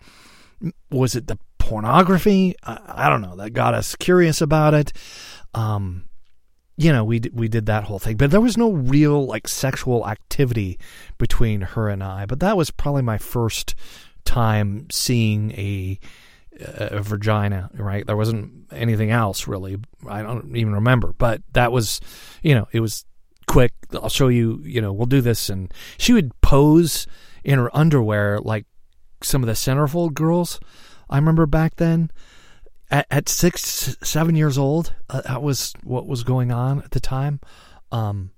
was 0.92 1.16
it 1.16 1.28
the 1.28 1.40
pornography? 1.58 2.56
I, 2.64 2.80
I 2.88 3.10
don't 3.10 3.22
know. 3.22 3.36
That 3.36 3.52
got 3.52 3.74
us 3.74 3.96
curious 3.96 4.42
about 4.42 4.74
it. 4.74 4.94
Um, 5.54 6.04
you 6.80 6.92
know, 6.92 7.04
we 7.04 7.20
we 7.34 7.48
did 7.48 7.66
that 7.66 7.86
whole 7.86 7.98
thing, 7.98 8.18
but 8.18 8.30
there 8.30 8.40
was 8.40 8.56
no 8.56 8.72
real 8.72 9.26
like 9.26 9.48
sexual 9.48 10.08
activity 10.08 10.78
between 11.18 11.62
her 11.62 11.90
and 11.90 12.04
I. 12.04 12.28
But 12.28 12.40
that 12.42 12.56
was 12.56 12.70
probably 12.70 13.02
my 13.02 13.18
first 13.18 13.74
time 14.28 14.88
seeing 14.92 15.52
a 15.52 16.00
a 16.60 17.02
vagina, 17.02 17.70
right? 17.74 18.06
There 18.06 18.16
wasn't 18.18 18.68
anything 18.72 19.12
else 19.12 19.48
really. 19.48 19.78
I 20.08 20.22
don't 20.22 20.56
even 20.56 20.74
remember, 20.74 21.14
but 21.18 21.42
that 21.54 21.72
was, 21.72 22.02
you 22.42 22.56
know, 22.56 22.68
it 22.72 22.80
was 22.80 23.06
quick. 23.48 23.74
I'll 23.94 24.10
show 24.10 24.28
you, 24.28 24.62
you 24.64 24.82
know, 24.82 24.92
we'll 24.92 25.06
do 25.06 25.22
this. 25.22 25.50
And 25.50 25.72
she 25.98 26.14
would 26.14 26.40
pose 26.42 27.08
in 27.44 27.60
her 27.60 27.76
underwear 27.76 28.40
like 28.40 28.66
some 29.22 29.44
of 29.44 29.48
the 29.48 29.54
centerfold 29.54 30.14
girls. 30.14 30.60
I 31.10 31.18
remember 31.18 31.46
back 31.46 31.76
then 31.76 32.12
at, 32.90 33.06
at 33.12 33.30
six, 33.30 33.96
seven 34.02 34.36
years 34.36 34.58
old, 34.58 34.96
uh, 35.10 35.22
that 35.22 35.42
was 35.42 35.74
what 35.84 36.08
was 36.08 36.24
going 36.24 36.52
on 36.52 36.82
at 36.82 36.92
the 36.92 37.00
time. 37.00 37.40
Um, 37.92 38.32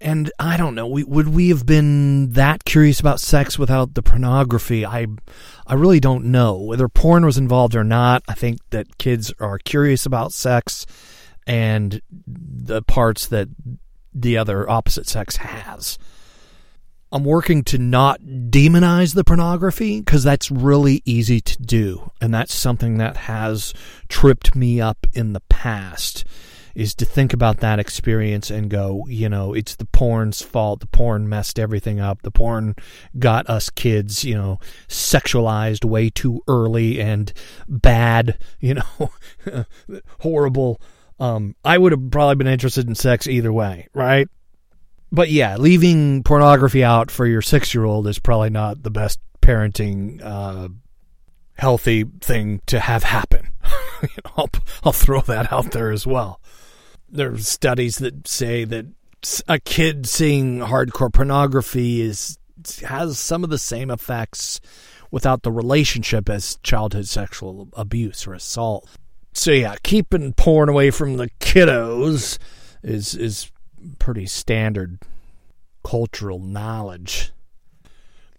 and 0.00 0.32
I 0.38 0.56
don't 0.56 0.74
know. 0.74 0.86
We, 0.86 1.04
would 1.04 1.28
we 1.28 1.50
have 1.50 1.66
been 1.66 2.32
that 2.32 2.64
curious 2.64 3.00
about 3.00 3.20
sex 3.20 3.58
without 3.58 3.94
the 3.94 4.02
pornography? 4.02 4.86
I, 4.86 5.06
I 5.66 5.74
really 5.74 6.00
don't 6.00 6.26
know 6.26 6.56
whether 6.56 6.88
porn 6.88 7.24
was 7.24 7.36
involved 7.36 7.76
or 7.76 7.84
not. 7.84 8.22
I 8.26 8.34
think 8.34 8.58
that 8.70 8.98
kids 8.98 9.32
are 9.40 9.58
curious 9.58 10.06
about 10.06 10.32
sex 10.32 10.86
and 11.46 12.00
the 12.26 12.82
parts 12.82 13.26
that 13.26 13.48
the 14.14 14.38
other 14.38 14.68
opposite 14.68 15.06
sex 15.06 15.36
has. 15.36 15.98
I'm 17.12 17.24
working 17.24 17.64
to 17.64 17.78
not 17.78 18.20
demonize 18.20 19.14
the 19.14 19.24
pornography 19.24 20.00
because 20.00 20.22
that's 20.22 20.50
really 20.50 21.02
easy 21.04 21.40
to 21.40 21.60
do, 21.60 22.12
and 22.20 22.32
that's 22.32 22.54
something 22.54 22.98
that 22.98 23.16
has 23.16 23.74
tripped 24.08 24.54
me 24.54 24.80
up 24.80 25.06
in 25.12 25.32
the 25.32 25.40
past 25.48 26.24
is 26.74 26.94
to 26.94 27.04
think 27.04 27.32
about 27.32 27.58
that 27.58 27.78
experience 27.78 28.50
and 28.50 28.70
go, 28.70 29.04
you 29.08 29.28
know, 29.28 29.54
it's 29.54 29.76
the 29.76 29.86
porn's 29.86 30.42
fault. 30.42 30.80
The 30.80 30.86
porn 30.86 31.28
messed 31.28 31.58
everything 31.58 32.00
up. 32.00 32.22
The 32.22 32.30
porn 32.30 32.76
got 33.18 33.48
us 33.48 33.70
kids, 33.70 34.24
you 34.24 34.34
know, 34.34 34.58
sexualized 34.88 35.84
way 35.84 36.10
too 36.10 36.42
early 36.48 37.00
and 37.00 37.32
bad, 37.68 38.38
you 38.60 38.74
know, 38.74 39.64
horrible. 40.20 40.80
Um, 41.18 41.54
I 41.64 41.76
would 41.76 41.92
have 41.92 42.10
probably 42.10 42.36
been 42.36 42.46
interested 42.46 42.88
in 42.88 42.94
sex 42.94 43.26
either 43.26 43.52
way, 43.52 43.88
right? 43.92 44.28
But 45.12 45.30
yeah, 45.30 45.56
leaving 45.56 46.22
pornography 46.22 46.84
out 46.84 47.10
for 47.10 47.26
your 47.26 47.42
six 47.42 47.74
year 47.74 47.84
old 47.84 48.06
is 48.06 48.18
probably 48.18 48.50
not 48.50 48.84
the 48.84 48.90
best 48.90 49.18
parenting, 49.42 50.22
uh, 50.22 50.68
healthy 51.54 52.04
thing 52.20 52.62
to 52.66 52.78
have 52.80 53.02
happen. 53.02 53.48
I'll, 54.36 54.48
I'll 54.84 54.92
throw 54.92 55.20
that 55.22 55.52
out 55.52 55.72
there 55.72 55.90
as 55.90 56.06
well 56.06 56.40
there's 57.10 57.48
studies 57.48 57.98
that 57.98 58.26
say 58.26 58.64
that 58.64 58.86
a 59.48 59.58
kid 59.58 60.06
seeing 60.06 60.60
hardcore 60.60 61.12
pornography 61.12 62.00
is 62.00 62.38
has 62.84 63.18
some 63.18 63.42
of 63.44 63.50
the 63.50 63.58
same 63.58 63.90
effects 63.90 64.60
without 65.10 65.42
the 65.42 65.52
relationship 65.52 66.28
as 66.28 66.58
childhood 66.62 67.06
sexual 67.06 67.68
abuse 67.74 68.26
or 68.26 68.34
assault. 68.34 68.88
So 69.32 69.52
yeah, 69.52 69.76
keeping 69.82 70.32
porn 70.34 70.68
away 70.68 70.90
from 70.90 71.16
the 71.16 71.30
kiddos 71.40 72.38
is 72.82 73.14
is 73.14 73.50
pretty 73.98 74.26
standard 74.26 74.98
cultural 75.84 76.38
knowledge. 76.38 77.32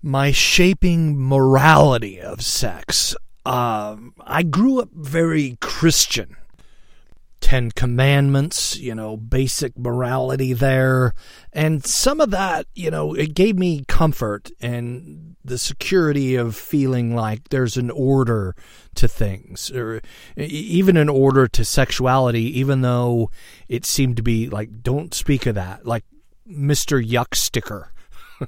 My 0.02 0.32
shaping 0.32 1.20
morality 1.20 2.20
of 2.20 2.42
sex. 2.42 3.16
Um, 3.44 4.14
I 4.22 4.44
grew 4.44 4.82
up 4.82 4.90
very 4.94 5.58
Christian 5.62 6.38
Ten 7.42 7.72
Commandments, 7.72 8.78
you 8.78 8.96
know, 8.96 9.18
basic 9.18 9.78
morality 9.78 10.54
there. 10.54 11.14
And 11.52 11.86
some 11.86 12.22
of 12.22 12.32
that, 12.32 12.68
you 12.74 12.90
know, 12.90 13.14
it 13.14 13.34
gave 13.34 13.58
me 13.58 13.84
comfort 13.88 14.52
and 14.62 15.36
the 15.44 15.58
security 15.58 16.36
of 16.36 16.56
feeling 16.56 17.16
like 17.16 17.50
there's 17.50 17.76
an 17.76 17.90
order 17.90 18.56
to 18.96 19.08
things, 19.08 19.72
or 19.72 20.02
even 20.38 20.96
an 20.96 21.10
order 21.10 21.48
to 21.48 21.66
sexuality, 21.66 22.60
even 22.60 22.82
though 22.82 23.32
it 23.68 23.86
seemed 23.86 24.18
to 24.18 24.24
be 24.24 24.48
like, 24.48 24.84
don't 24.84 25.14
speak 25.14 25.46
of 25.46 25.56
that, 25.56 25.86
like 25.86 26.06
Mr. 26.48 27.04
Yuk 27.04 27.36
sticker. 27.36 27.91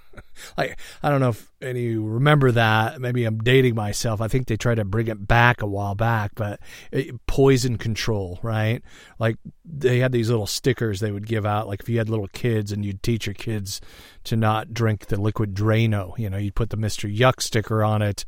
like 0.58 0.80
I 1.02 1.10
don't 1.10 1.20
know 1.20 1.30
if 1.30 1.52
any 1.62 1.86
of 1.86 1.92
you 1.92 2.06
remember 2.06 2.52
that. 2.52 3.00
Maybe 3.00 3.26
I'm 3.26 3.38
dating 3.40 3.76
myself. 3.76 4.22
I 4.22 4.28
think 4.28 4.48
they 4.48 4.58
tried 4.58 4.76
to 4.76 4.86
bring 4.86 5.08
it 5.08 5.28
back 5.28 5.62
a 5.62 5.68
while 5.68 5.96
back, 5.96 6.32
but 6.36 6.60
it, 6.92 7.26
poison 7.28 7.78
control, 7.78 8.40
right? 8.42 8.82
Like 9.20 9.38
they 9.66 10.00
had 10.00 10.12
these 10.12 10.30
little 10.30 10.48
stickers 10.48 11.00
they 11.00 11.12
would 11.12 11.28
give 11.28 11.46
out. 11.46 11.68
Like 11.68 11.82
if 11.82 11.90
you 11.90 11.98
had 11.98 12.10
little 12.10 12.28
kids 12.28 12.72
and 12.72 12.86
you'd 12.86 13.04
teach 13.04 13.26
your 13.26 13.36
kids 13.36 13.82
to 14.26 14.36
not 14.36 14.74
drink 14.74 15.08
the 15.08 15.20
liquid 15.20 15.54
Drano, 15.54 16.18
you 16.18 16.30
know, 16.30 16.38
you'd 16.38 16.56
put 16.56 16.70
the 16.70 16.78
Mister 16.78 17.08
Yuk 17.08 17.42
sticker 17.42 17.84
on 17.84 18.02
it. 18.02 18.26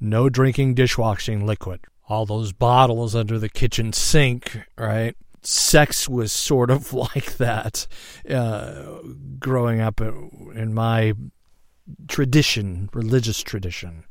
No 0.00 0.28
drinking 0.28 0.74
dishwashing 0.74 1.46
liquid. 1.46 1.80
All 2.08 2.24
those 2.24 2.52
bottles 2.52 3.14
under 3.14 3.38
the 3.38 3.50
kitchen 3.50 3.92
sink, 3.92 4.58
right? 4.78 5.14
Sex 5.48 6.08
was 6.08 6.32
sort 6.32 6.70
of 6.70 6.92
like 7.14 7.36
that 7.38 7.86
uh, 8.28 8.98
growing 9.38 9.80
up 9.80 10.00
in 10.00 10.74
my 10.74 11.14
tradition, 12.06 12.90
religious 12.92 13.42
tradition. 13.42 14.04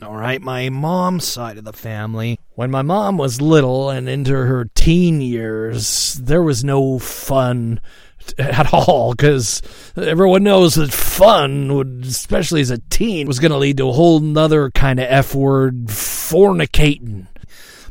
All 0.00 0.16
right, 0.16 0.40
my 0.40 0.70
mom's 0.70 1.24
side 1.24 1.58
of 1.58 1.64
the 1.64 1.72
family. 1.72 2.38
When 2.54 2.70
my 2.70 2.80
mom 2.80 3.18
was 3.18 3.42
little 3.42 3.90
and 3.90 4.08
into 4.08 4.32
her 4.32 4.64
teen 4.74 5.20
years, 5.20 6.14
there 6.14 6.42
was 6.42 6.64
no 6.64 6.98
fun 6.98 7.78
at 8.38 8.72
all 8.72 9.12
because 9.12 9.60
everyone 9.96 10.44
knows 10.44 10.76
that 10.76 10.92
fun 10.92 11.74
would 11.74 12.04
especially 12.06 12.60
as 12.60 12.70
a 12.70 12.78
teen 12.88 13.26
was 13.26 13.40
going 13.40 13.50
to 13.50 13.58
lead 13.58 13.76
to 13.76 13.88
a 13.88 13.92
whole 13.92 14.20
nother 14.20 14.70
kind 14.70 15.00
of 15.00 15.06
f 15.08 15.34
word 15.34 15.86
fornicating 15.86 17.26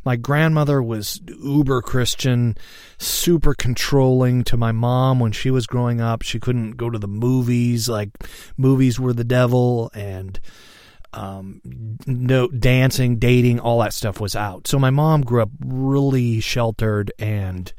my 0.03 0.15
grandmother 0.15 0.81
was 0.81 1.21
uber 1.27 1.81
Christian, 1.81 2.57
super 2.97 3.53
controlling 3.53 4.43
to 4.45 4.57
my 4.57 4.71
mom 4.71 5.19
when 5.19 5.31
she 5.31 5.51
was 5.51 5.67
growing 5.67 6.01
up. 6.01 6.21
She 6.21 6.39
couldn't 6.39 6.71
go 6.71 6.89
to 6.89 6.99
the 6.99 7.07
movies, 7.07 7.87
like 7.87 8.09
movies 8.57 8.99
were 8.99 9.13
the 9.13 9.23
devil, 9.23 9.91
and 9.93 10.39
um, 11.13 11.61
no 12.07 12.47
dancing, 12.47 13.17
dating, 13.17 13.59
all 13.59 13.79
that 13.79 13.93
stuff 13.93 14.19
was 14.19 14.35
out. 14.35 14.67
So 14.67 14.79
my 14.79 14.89
mom 14.89 15.21
grew 15.21 15.41
up 15.41 15.49
really 15.59 16.39
sheltered 16.39 17.11
and 17.19 17.71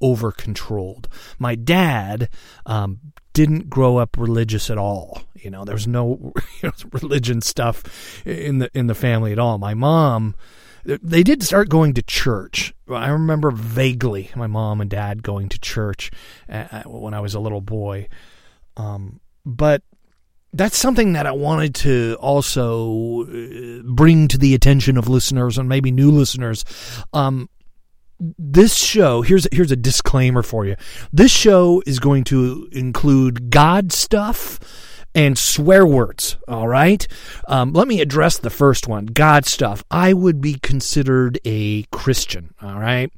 over 0.00 0.32
controlled. 0.32 1.08
My 1.38 1.54
dad 1.54 2.28
um, 2.66 2.98
didn't 3.32 3.70
grow 3.70 3.98
up 3.98 4.16
religious 4.18 4.70
at 4.70 4.78
all. 4.78 5.22
You 5.34 5.50
know, 5.50 5.64
there's 5.64 5.86
no 5.86 6.32
you 6.62 6.68
know, 6.68 6.72
religion 6.92 7.40
stuff 7.40 8.26
in 8.26 8.58
the 8.58 8.70
in 8.74 8.86
the 8.86 8.94
family 8.94 9.32
at 9.32 9.38
all. 9.38 9.58
My 9.58 9.74
mom 9.74 10.34
they 10.84 11.22
did 11.22 11.42
start 11.42 11.68
going 11.68 11.94
to 11.94 12.02
church. 12.02 12.74
I 12.88 13.08
remember 13.08 13.50
vaguely 13.50 14.30
my 14.34 14.46
mom 14.46 14.80
and 14.80 14.90
dad 14.90 15.22
going 15.22 15.48
to 15.50 15.58
church 15.58 16.10
uh, 16.48 16.82
when 16.86 17.14
I 17.14 17.20
was 17.20 17.34
a 17.34 17.40
little 17.40 17.60
boy. 17.60 18.08
Um, 18.76 19.20
but 19.44 19.82
that's 20.52 20.76
something 20.76 21.12
that 21.12 21.26
I 21.26 21.32
wanted 21.32 21.74
to 21.76 22.16
also 22.20 23.22
uh, 23.22 23.82
bring 23.84 24.28
to 24.28 24.38
the 24.38 24.54
attention 24.54 24.96
of 24.96 25.08
listeners 25.08 25.58
and 25.58 25.68
maybe 25.68 25.90
new 25.90 26.10
listeners. 26.10 26.64
Um, 27.12 27.48
this 28.38 28.76
show 28.76 29.22
here's 29.22 29.46
here's 29.50 29.72
a 29.72 29.76
disclaimer 29.76 30.42
for 30.42 30.66
you. 30.66 30.76
This 31.12 31.30
show 31.30 31.82
is 31.86 31.98
going 31.98 32.24
to 32.24 32.68
include 32.72 33.50
God 33.50 33.92
stuff 33.92 34.58
and 35.14 35.36
swear 35.36 35.86
words. 35.86 36.36
All 36.48 36.68
right. 36.68 37.06
Um, 37.48 37.72
let 37.72 37.88
me 37.88 38.00
address 38.00 38.38
the 38.38 38.50
first 38.50 38.86
one 38.88 39.06
God 39.06 39.46
stuff. 39.46 39.84
I 39.90 40.12
would 40.12 40.40
be 40.40 40.54
considered 40.54 41.38
a 41.44 41.84
Christian. 41.84 42.54
All 42.62 42.78
right. 42.78 43.12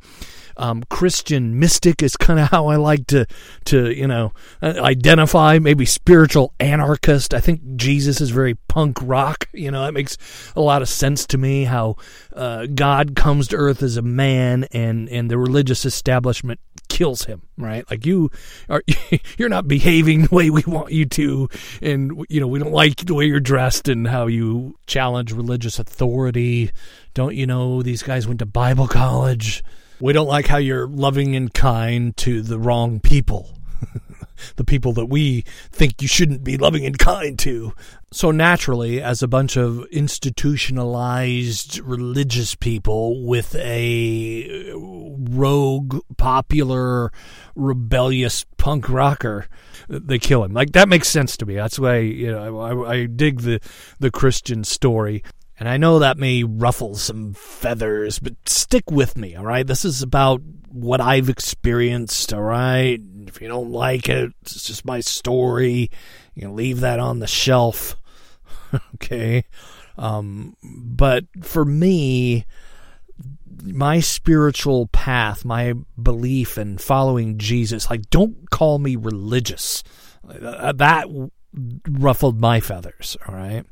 Um, 0.57 0.83
Christian 0.91 1.59
mystic 1.59 2.03
is 2.03 2.17
kind 2.17 2.39
of 2.39 2.49
how 2.51 2.69
I 2.69 2.77
like 2.77 3.07
to 3.09 3.27
to 3.67 3.91
you 3.91 4.07
know 4.07 4.33
uh, 4.61 4.75
identify. 4.79 5.59
Maybe 5.59 5.85
spiritual 5.85 6.55
anarchist. 6.61 7.35
I 7.35 7.41
think 7.41 7.77
Jesus 7.77 8.21
is 8.21 8.31
very 8.31 8.55
punk 8.69 8.99
rock. 9.03 9.49
You 9.53 9.71
know 9.71 9.85
that 9.85 9.93
makes 9.93 10.17
a 10.57 10.61
lot 10.61 10.83
of 10.83 10.89
sense 10.89 11.27
to 11.29 11.39
me. 11.39 11.65
How 11.65 11.97
uh, 12.35 12.67
God 12.67 13.15
comes 13.17 13.49
to 13.49 13.57
earth 13.57 13.83
as 13.83 13.97
a 13.97 14.03
man, 14.03 14.65
and 14.73 15.09
and 15.09 15.31
the 15.31 15.39
religious 15.39 15.85
establishment 15.85 16.61
kills 16.93 17.25
him, 17.25 17.43
right? 17.57 17.91
Like 17.91 18.05
you 18.05 18.31
are, 18.69 18.83
you're 19.39 19.49
not 19.49 19.67
behaving 19.67 20.27
the 20.27 20.35
way 20.35 20.51
we 20.51 20.63
want 20.67 20.93
you 20.93 21.07
to, 21.07 21.49
and 21.81 22.25
you 22.29 22.41
know 22.41 22.47
we 22.47 22.59
don't 22.59 22.73
like 22.73 22.97
the 22.97 23.15
way 23.15 23.27
you're 23.27 23.41
dressed 23.41 23.89
and 23.89 24.07
how 24.07 24.27
you 24.27 24.79
challenge 24.87 25.33
religious 25.33 25.79
authority. 25.79 26.71
Don't 27.15 27.35
you 27.35 27.47
know 27.47 27.83
these 27.83 28.03
guys 28.03 28.27
went 28.27 28.41
to 28.41 28.47
Bible 28.47 28.87
college? 28.87 29.65
We 30.01 30.13
don't 30.13 30.29
like 30.29 30.47
how 30.47 30.57
you're 30.57 30.87
loving 30.87 31.37
and 31.37 31.53
kind 31.53 32.17
to 32.19 32.43
the 32.43 32.59
wrong 32.59 33.01
people. 33.01 33.59
the 34.57 34.65
people 34.65 34.93
that 34.95 35.07
we 35.07 35.45
think 35.71 36.03
you 36.03 36.09
shouldn't 36.09 36.45
be 36.45 36.57
loving 36.57 36.85
and 36.85 36.99
kind 36.99 37.39
to. 37.41 37.73
So 38.11 38.31
naturally, 38.31 39.01
as 39.01 39.23
a 39.23 39.29
bunch 39.29 39.57
of 39.57 39.87
institutionalized 39.87 41.79
religious 41.81 42.55
people 42.55 43.25
with 43.25 43.55
a 43.57 44.73
rogue, 44.75 46.01
popular, 46.17 47.11
rebellious 47.55 48.45
punk 48.59 48.89
rocker, 48.89 49.47
they 49.89 50.19
kill 50.19 50.45
him. 50.45 50.53
Like 50.53 50.73
that 50.73 50.89
makes 50.89 51.09
sense 51.09 51.37
to 51.39 51.47
me. 51.47 51.55
That's 51.55 51.79
why 51.79 51.99
you 51.99 52.33
know 52.33 52.61
I, 52.61 52.91
I 52.93 53.07
dig 53.07 53.41
the 53.41 53.61
the 53.99 54.11
Christian 54.11 54.65
story. 54.65 55.23
And 55.63 55.69
I 55.69 55.77
know 55.77 56.01
that 56.01 56.19
may 56.19 56.43
ruffle 56.43 56.97
some 56.97 57.35
feathers, 57.35 58.19
but 58.19 58.35
stick 58.47 58.91
with 58.91 59.17
me, 59.17 59.37
all 59.37 59.45
right? 59.45 59.65
This 59.65 59.85
is 59.85 60.03
about 60.03 60.43
what 60.69 61.01
I've 61.01 61.29
experienced, 61.29 62.35
all 62.35 62.43
right? 62.43 63.01
If 63.29 63.41
you 63.41 63.47
don't 63.47 63.71
like 63.71 64.09
it, 64.09 64.33
it's 64.41 64.65
just 64.65 64.85
my 64.85 64.99
story. 64.99 65.89
You 66.35 66.43
can 66.43 66.57
leave 66.57 66.81
that 66.81 66.99
on 66.99 67.21
the 67.21 67.29
shelf, 67.29 67.95
okay? 68.97 69.45
Um, 69.97 70.57
but 70.65 71.27
for 71.43 71.65
me, 71.65 72.45
my 73.63 74.01
spiritual 74.01 74.89
path, 74.89 75.45
my 75.45 75.75
belief 76.03 76.59
in 76.59 76.77
following 76.77 77.39
Jesus, 77.39 77.89
like, 77.89 78.11
don't 78.11 78.51
call 78.51 78.81
me 78.81 78.97
religious. 78.97 79.85
That 80.25 81.31
ruffled 81.89 82.41
my 82.41 82.59
feathers, 82.59 83.17
all 83.29 83.37
right? 83.37 83.65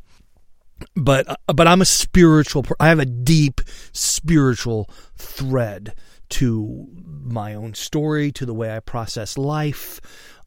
But 0.95 1.41
but 1.47 1.67
I'm 1.67 1.81
a 1.81 1.87
spiritual. 1.87 2.65
I 2.79 2.89
have 2.89 2.99
a 2.99 3.07
deep 3.07 3.61
spiritual 3.93 4.89
thread 5.17 5.95
to 6.31 6.87
my 7.05 7.55
own 7.55 7.75
story, 7.75 8.33
to 8.33 8.47
the 8.47 8.55
way 8.55 8.75
I 8.75 8.81
process 8.81 9.37
life, 9.37 10.01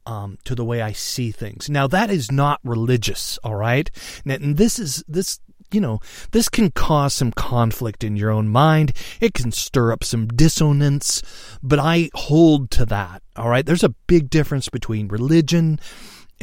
um, 0.05 0.37
to 0.45 0.55
the 0.55 0.65
way 0.65 0.81
I 0.81 0.91
see 0.91 1.31
things. 1.31 1.69
Now 1.69 1.87
that 1.87 2.09
is 2.09 2.31
not 2.31 2.59
religious, 2.63 3.37
all 3.43 3.55
right. 3.55 3.89
And 4.25 4.57
this 4.57 4.79
is 4.79 5.03
this. 5.07 5.39
You 5.71 5.81
know, 5.81 6.01
this 6.29 6.49
can 6.49 6.69
cause 6.69 7.15
some 7.15 7.31
conflict 7.31 8.03
in 8.03 8.15
your 8.15 8.29
own 8.29 8.47
mind. 8.47 8.93
It 9.19 9.33
can 9.33 9.51
stir 9.51 9.91
up 9.91 10.03
some 10.03 10.27
dissonance, 10.27 11.23
but 11.63 11.79
I 11.79 12.11
hold 12.13 12.69
to 12.71 12.85
that. 12.85 13.23
All 13.35 13.49
right. 13.49 13.65
There's 13.65 13.83
a 13.83 13.95
big 14.05 14.29
difference 14.29 14.69
between 14.69 15.07
religion 15.07 15.79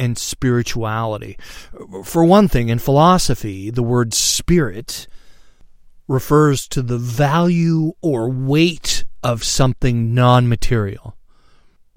and 0.01 0.17
spirituality. 0.17 1.37
For 2.03 2.25
one 2.25 2.47
thing, 2.47 2.69
in 2.69 2.79
philosophy, 2.79 3.69
the 3.69 3.83
word 3.83 4.15
spirit 4.15 5.07
refers 6.07 6.67
to 6.69 6.81
the 6.81 6.97
value 6.97 7.93
or 8.01 8.27
weight 8.27 9.05
of 9.21 9.43
something 9.43 10.15
non 10.15 10.49
material. 10.49 11.15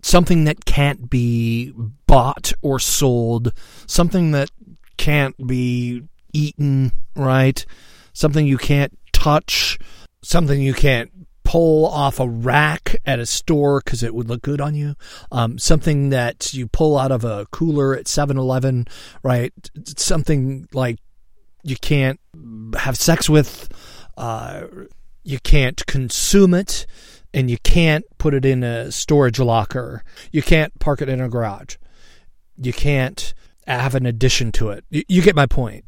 Something 0.02 0.44
that 0.44 0.66
can't 0.66 1.08
be 1.08 1.72
bought 2.06 2.52
or 2.60 2.78
sold, 2.78 3.54
something 3.86 4.32
that 4.32 4.50
can't 4.98 5.34
be 5.46 6.02
eaten, 6.34 6.92
right? 7.16 7.64
Something 8.12 8.46
you 8.46 8.58
can't 8.58 8.98
touch, 9.14 9.78
something 10.22 10.60
you 10.60 10.74
can't 10.74 11.10
pull 11.44 11.86
off 11.86 12.18
a 12.18 12.28
rack 12.28 12.96
at 13.04 13.18
a 13.18 13.26
store 13.26 13.80
because 13.84 14.02
it 14.02 14.14
would 14.14 14.28
look 14.28 14.42
good 14.42 14.60
on 14.60 14.74
you. 14.74 14.94
Um, 15.30 15.58
something 15.58 16.08
that 16.08 16.52
you 16.54 16.66
pull 16.66 16.98
out 16.98 17.12
of 17.12 17.24
a 17.24 17.46
cooler 17.52 17.94
at 17.94 18.08
7 18.08 18.36
Eleven, 18.36 18.86
right? 19.22 19.52
Something 19.96 20.66
like 20.72 20.98
you 21.62 21.76
can't 21.76 22.18
have 22.76 22.96
sex 22.96 23.28
with, 23.28 23.68
uh, 24.16 24.64
you 25.22 25.38
can't 25.38 25.84
consume 25.86 26.54
it, 26.54 26.86
and 27.32 27.50
you 27.50 27.58
can't 27.58 28.04
put 28.18 28.34
it 28.34 28.44
in 28.44 28.62
a 28.62 28.90
storage 28.90 29.38
locker. 29.38 30.02
You 30.32 30.42
can't 30.42 30.76
park 30.78 31.02
it 31.02 31.08
in 31.08 31.20
a 31.20 31.28
garage. 31.28 31.76
You 32.56 32.72
can't 32.72 33.34
have 33.66 33.94
an 33.94 34.06
addition 34.06 34.52
to 34.52 34.70
it. 34.70 34.84
You, 34.90 35.02
you 35.08 35.22
get 35.22 35.34
my 35.34 35.46
point. 35.46 35.84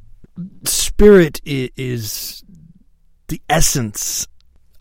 Spirit 0.64 1.40
is 1.44 2.42
the 3.28 3.40
essence 3.48 4.26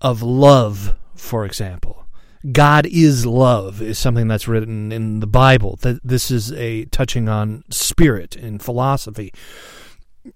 of 0.06 0.22
love, 0.22 0.94
for 1.15 1.46
example. 1.46 2.06
God 2.52 2.86
is 2.86 3.26
love 3.26 3.82
is 3.82 3.98
something 3.98 4.28
that's 4.28 4.48
written 4.48 4.91
in 4.91 5.20
the 5.20 5.26
Bible. 5.26 5.80
That 5.82 6.00
this 6.04 6.30
is 6.30 6.52
a 6.52 6.86
touching 6.86 7.28
on 7.28 7.63
spirit 7.72 8.36
in 8.36 8.60
philosophy. 8.60 9.34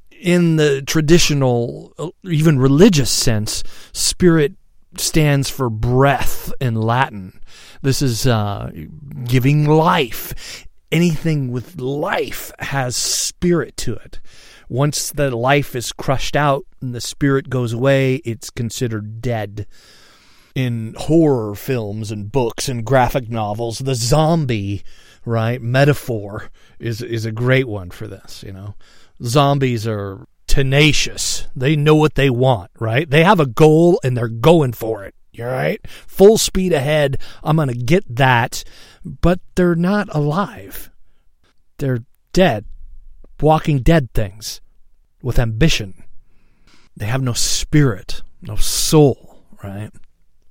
In 0.10 0.56
the 0.56 0.82
traditional, 0.82 1.94
uh, 2.00 2.10
even 2.24 2.58
religious 2.58 3.12
sense, 3.12 3.64
spirit 3.94 4.54
stands 4.98 5.52
for 5.52 5.70
breath 5.70 6.52
in 6.60 6.74
Latin. 6.74 7.40
This 7.84 8.02
is 8.02 8.26
uh, 8.26 8.72
giving 9.24 9.68
life. 9.68 10.66
Anything 10.92 11.52
with 11.52 11.80
life 11.80 12.52
has 12.58 12.98
spirit 12.98 13.78
to 13.78 13.94
it. 13.94 14.20
Once 14.70 15.12
the 15.12 15.36
life 15.36 15.76
is 15.76 15.92
crushed 15.92 16.36
out 16.36 16.66
and 16.80 16.94
the 16.94 17.02
spirit 17.02 17.50
goes 17.50 17.74
away, 17.74 18.16
it's 18.24 18.50
considered 18.50 19.22
dead. 19.22 19.66
In 20.56 20.96
horror 20.98 21.56
films 21.56 22.12
and 22.12 22.32
books 22.32 22.70
and 22.70 22.86
graphic 22.86 23.30
novels, 23.30 23.80
the 23.80 23.96
zombie, 23.96 24.84
right, 25.26 25.62
metaphor 25.62 26.50
is 26.80 27.02
is 27.02 27.26
a 27.26 27.32
great 27.32 27.68
one 27.68 27.92
for 27.92 28.08
this, 28.08 28.44
you 28.46 28.52
know. 28.52 28.76
Zombies 29.24 29.88
are 29.88 30.28
tenacious. 30.48 31.48
They 31.56 31.76
know 31.76 31.96
what 31.96 32.16
they 32.16 32.30
want, 32.30 32.72
right? 32.80 33.10
They 33.10 33.24
have 33.24 33.40
a 33.40 33.46
goal 33.46 34.00
and 34.04 34.16
they're 34.16 34.28
going 34.28 34.74
for 34.74 35.04
it. 35.04 35.16
All 35.40 35.46
right? 35.46 35.80
Full 35.88 36.38
speed 36.38 36.74
ahead. 36.74 37.18
I'm 37.44 37.56
going 37.56 37.70
to 37.70 37.74
get 37.74 38.04
that. 38.16 38.64
But 39.06 39.40
they're 39.56 39.76
not 39.76 40.14
alive. 40.14 40.90
They're 41.78 42.04
dead. 42.34 42.66
Walking 43.42 43.80
dead 43.80 44.14
things 44.14 44.62
with 45.22 45.40
ambition. 45.40 46.04
They 46.96 47.06
have 47.06 47.22
no 47.22 47.34
spirit, 47.34 48.22
no 48.42 48.56
soul, 48.56 49.44
right? 49.64 49.92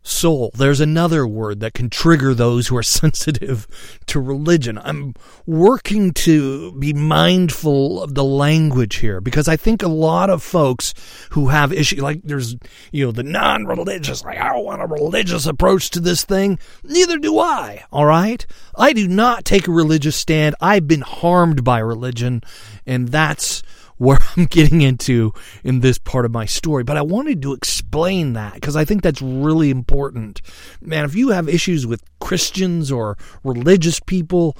soul. 0.08 0.50
There's 0.54 0.80
another 0.80 1.26
word 1.26 1.60
that 1.60 1.74
can 1.74 1.90
trigger 1.90 2.34
those 2.34 2.68
who 2.68 2.76
are 2.76 2.82
sensitive 2.98 3.66
to 4.06 4.20
religion. 4.20 4.78
I'm 4.78 5.14
working 5.46 6.12
to 6.14 6.72
be 6.72 6.92
mindful 6.92 8.02
of 8.02 8.14
the 8.14 8.24
language 8.24 8.96
here 8.96 9.20
because 9.20 9.48
I 9.48 9.56
think 9.56 9.82
a 9.82 9.88
lot 9.88 10.30
of 10.30 10.42
folks 10.42 10.94
who 11.30 11.48
have 11.48 11.72
issues, 11.72 12.00
like 12.00 12.22
there's, 12.24 12.56
you 12.90 13.04
know, 13.04 13.12
the 13.12 13.22
non 13.22 13.66
religious, 13.66 14.24
like, 14.24 14.38
I 14.38 14.52
don't 14.52 14.64
want 14.64 14.82
a 14.82 14.86
religious 14.86 15.46
approach 15.46 15.90
to 15.90 16.00
this 16.00 16.24
thing. 16.24 16.58
Neither 16.82 17.18
do 17.18 17.38
I, 17.38 17.84
all 17.92 18.06
right? 18.06 18.44
I 18.76 18.92
do 18.92 19.06
not 19.06 19.44
take 19.44 19.68
a 19.68 19.72
religious 19.72 20.16
stand. 20.16 20.54
I've 20.60 20.88
been 20.88 21.02
harmed 21.02 21.64
by 21.64 21.78
religion, 21.78 22.42
and 22.88 23.08
that's 23.08 23.62
where 23.98 24.18
I'm 24.36 24.46
getting 24.46 24.80
into 24.80 25.32
in 25.62 25.80
this 25.80 25.98
part 25.98 26.24
of 26.24 26.32
my 26.32 26.46
story. 26.46 26.84
But 26.84 26.96
I 26.96 27.02
wanted 27.02 27.42
to 27.42 27.52
explain 27.52 28.32
that 28.32 28.54
because 28.54 28.76
I 28.76 28.84
think 28.84 29.02
that's 29.02 29.22
really 29.22 29.70
important. 29.70 30.40
Man, 30.80 31.04
if 31.04 31.14
you 31.14 31.28
have 31.28 31.48
issues 31.48 31.86
with 31.86 32.02
Christians 32.20 32.90
or 32.90 33.16
religious 33.44 34.00
people, 34.00 34.56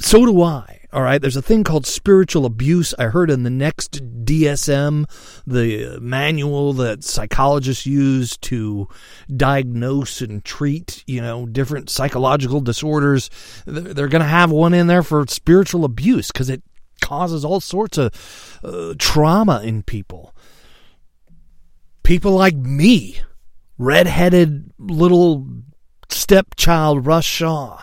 so 0.00 0.26
do 0.26 0.42
I. 0.42 0.80
All 0.92 1.00
right, 1.00 1.22
there's 1.22 1.36
a 1.36 1.42
thing 1.42 1.64
called 1.64 1.86
spiritual 1.86 2.44
abuse. 2.44 2.92
I 2.98 3.04
heard 3.04 3.30
in 3.30 3.44
the 3.44 3.50
next 3.50 4.24
DSM, 4.26 5.06
the 5.46 5.98
manual 6.02 6.74
that 6.74 7.02
psychologists 7.02 7.86
use 7.86 8.36
to 8.38 8.88
diagnose 9.34 10.20
and 10.20 10.44
treat, 10.44 11.02
you 11.06 11.22
know, 11.22 11.46
different 11.46 11.88
psychological 11.88 12.60
disorders. 12.60 13.30
They're 13.64 14.08
going 14.08 14.20
to 14.20 14.28
have 14.28 14.50
one 14.50 14.74
in 14.74 14.86
there 14.86 15.02
for 15.02 15.26
spiritual 15.28 15.86
abuse 15.86 16.30
because 16.30 16.50
it 16.50 16.62
causes 17.02 17.44
all 17.44 17.60
sorts 17.60 17.98
of 17.98 18.60
uh, 18.64 18.94
trauma 18.98 19.60
in 19.62 19.82
people. 19.82 20.34
People 22.02 22.32
like 22.32 22.56
me, 22.56 23.20
red-headed 23.76 24.72
little 24.78 25.46
stepchild 26.08 27.06
Russ 27.06 27.24
Shaw, 27.24 27.82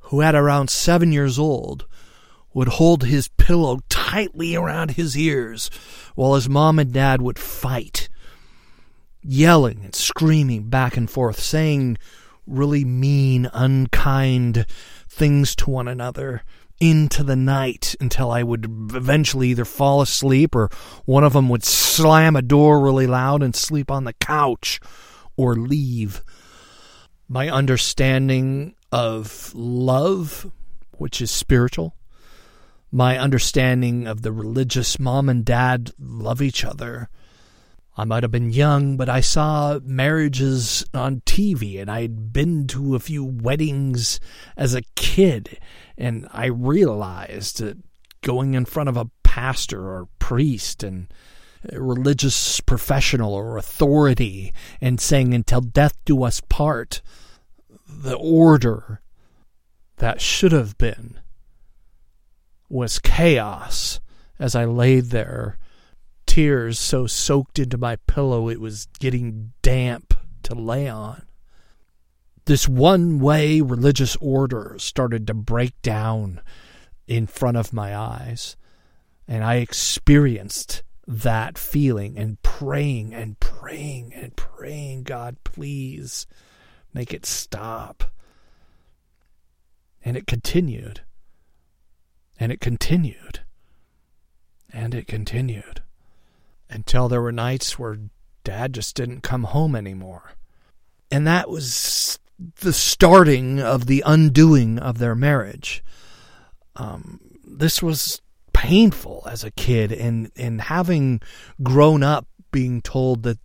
who 0.00 0.20
at 0.20 0.34
around 0.34 0.68
seven 0.68 1.12
years 1.12 1.38
old 1.38 1.86
would 2.52 2.68
hold 2.68 3.04
his 3.04 3.28
pillow 3.28 3.80
tightly 3.88 4.54
around 4.54 4.92
his 4.92 5.16
ears 5.16 5.70
while 6.14 6.34
his 6.34 6.48
mom 6.48 6.78
and 6.78 6.92
dad 6.92 7.20
would 7.20 7.38
fight, 7.38 8.08
yelling 9.22 9.80
and 9.84 9.94
screaming 9.94 10.68
back 10.68 10.96
and 10.96 11.10
forth, 11.10 11.40
saying 11.40 11.96
really 12.46 12.84
mean, 12.84 13.48
unkind 13.52 14.66
things 15.08 15.56
to 15.56 15.70
one 15.70 15.88
another 15.88 16.42
into 16.80 17.22
the 17.22 17.36
night 17.36 17.94
until 18.00 18.30
I 18.30 18.42
would 18.42 18.64
eventually 18.94 19.48
either 19.48 19.64
fall 19.64 20.00
asleep 20.00 20.54
or 20.54 20.70
one 21.04 21.24
of 21.24 21.32
them 21.32 21.48
would 21.48 21.64
slam 21.64 22.36
a 22.36 22.42
door 22.42 22.80
really 22.80 23.06
loud 23.06 23.42
and 23.42 23.54
sleep 23.54 23.90
on 23.90 24.04
the 24.04 24.12
couch 24.14 24.80
or 25.36 25.54
leave. 25.54 26.22
My 27.28 27.48
understanding 27.48 28.74
of 28.92 29.52
love, 29.54 30.50
which 30.98 31.20
is 31.20 31.30
spiritual, 31.30 31.96
my 32.92 33.18
understanding 33.18 34.06
of 34.06 34.22
the 34.22 34.32
religious 34.32 34.98
mom 35.00 35.28
and 35.28 35.44
dad 35.44 35.92
love 35.98 36.40
each 36.40 36.64
other. 36.64 37.08
I 37.96 38.04
might 38.04 38.24
have 38.24 38.32
been 38.32 38.50
young, 38.50 38.96
but 38.96 39.08
I 39.08 39.20
saw 39.20 39.78
marriages 39.84 40.84
on 40.92 41.20
TV 41.20 41.80
and 41.80 41.90
I'd 41.90 42.32
been 42.32 42.66
to 42.68 42.96
a 42.96 43.00
few 43.00 43.24
weddings 43.24 44.18
as 44.56 44.74
a 44.74 44.82
kid 44.96 45.58
and 45.96 46.26
I 46.32 46.46
realized 46.46 47.60
that 47.60 47.78
going 48.22 48.54
in 48.54 48.64
front 48.64 48.88
of 48.88 48.96
a 48.96 49.10
pastor 49.22 49.82
or 49.82 50.08
priest 50.18 50.82
and 50.82 51.12
religious 51.72 52.60
professional 52.60 53.32
or 53.32 53.56
authority 53.56 54.52
and 54.80 55.00
saying, 55.00 55.32
until 55.34 55.60
death 55.60 55.94
do 56.04 56.22
us 56.22 56.40
part, 56.48 57.00
the 57.88 58.16
order 58.16 59.00
that 59.96 60.20
should 60.20 60.52
have 60.52 60.76
been 60.78 61.20
was 62.68 62.98
chaos 62.98 64.00
as 64.38 64.54
I 64.54 64.64
laid 64.64 65.06
there, 65.06 65.58
tears 66.26 66.78
so 66.78 67.06
soaked 67.06 67.58
into 67.58 67.78
my 67.78 67.96
pillow 67.96 68.48
it 68.48 68.60
was 68.60 68.86
getting 68.98 69.52
damp 69.62 70.14
to 70.42 70.54
lay 70.54 70.88
on 70.88 71.22
this 72.46 72.68
one 72.68 73.18
way 73.20 73.60
religious 73.60 74.16
order 74.16 74.76
started 74.78 75.26
to 75.26 75.34
break 75.34 75.80
down 75.82 76.40
in 77.06 77.26
front 77.26 77.56
of 77.56 77.72
my 77.72 77.96
eyes. 77.96 78.56
And 79.26 79.42
I 79.42 79.56
experienced 79.56 80.82
that 81.06 81.56
feeling 81.56 82.18
and 82.18 82.40
praying 82.42 83.14
and 83.14 83.38
praying 83.40 84.12
and 84.14 84.36
praying, 84.36 85.04
God, 85.04 85.36
please 85.44 86.26
make 86.92 87.14
it 87.14 87.24
stop. 87.24 88.04
And 90.04 90.16
it 90.16 90.26
continued. 90.26 91.00
And 92.38 92.52
it 92.52 92.60
continued. 92.60 93.40
And 94.70 94.94
it 94.94 95.06
continued. 95.06 95.80
Until 96.70 97.08
there 97.08 97.22
were 97.22 97.32
nights 97.32 97.78
where 97.78 97.98
dad 98.42 98.74
just 98.74 98.96
didn't 98.96 99.22
come 99.22 99.44
home 99.44 99.76
anymore. 99.76 100.32
And 101.10 101.26
that 101.26 101.48
was 101.48 102.18
the 102.60 102.72
starting 102.72 103.60
of 103.60 103.86
the 103.86 104.02
undoing 104.04 104.78
of 104.78 104.98
their 104.98 105.14
marriage. 105.14 105.82
Um, 106.76 107.20
this 107.46 107.82
was 107.82 108.20
painful 108.52 109.26
as 109.30 109.44
a 109.44 109.50
kid, 109.50 109.92
and 109.92 110.30
and 110.36 110.60
having 110.60 111.20
grown 111.62 112.02
up 112.02 112.26
being 112.50 112.82
told 112.82 113.22
that 113.24 113.38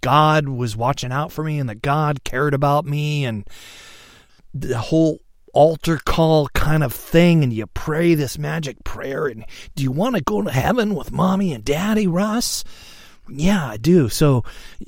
God 0.00 0.48
was 0.48 0.76
watching 0.76 1.12
out 1.12 1.32
for 1.32 1.44
me 1.44 1.58
and 1.58 1.68
that 1.68 1.82
God 1.82 2.24
cared 2.24 2.54
about 2.54 2.86
me, 2.86 3.24
and 3.24 3.46
the 4.54 4.78
whole 4.78 5.20
altar 5.52 5.98
call 6.04 6.48
kind 6.48 6.82
of 6.82 6.92
thing, 6.92 7.42
and 7.42 7.52
you 7.52 7.66
pray 7.66 8.14
this 8.14 8.38
magic 8.38 8.82
prayer, 8.84 9.26
and 9.26 9.44
do 9.74 9.82
you 9.82 9.90
want 9.90 10.16
to 10.16 10.22
go 10.22 10.42
to 10.42 10.50
heaven 10.50 10.94
with 10.94 11.12
mommy 11.12 11.52
and 11.52 11.64
daddy, 11.64 12.06
Russ? 12.06 12.64
yeah, 13.28 13.66
I 13.66 13.76
do. 13.76 14.08
So, 14.08 14.44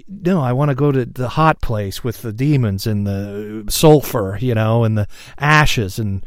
no, 0.09 0.41
I 0.41 0.53
want 0.53 0.71
to 0.71 0.75
go 0.75 0.93
to 0.93 1.05
the 1.05 1.29
hot 1.29 1.61
place 1.61 2.03
with 2.03 2.23
the 2.23 2.33
demons 2.33 2.87
and 2.87 3.07
the 3.07 3.65
sulfur, 3.69 4.39
you 4.41 4.55
know, 4.55 4.85
and 4.85 4.99
the 4.99 5.07
ashes. 5.39 5.99
And 5.99 6.25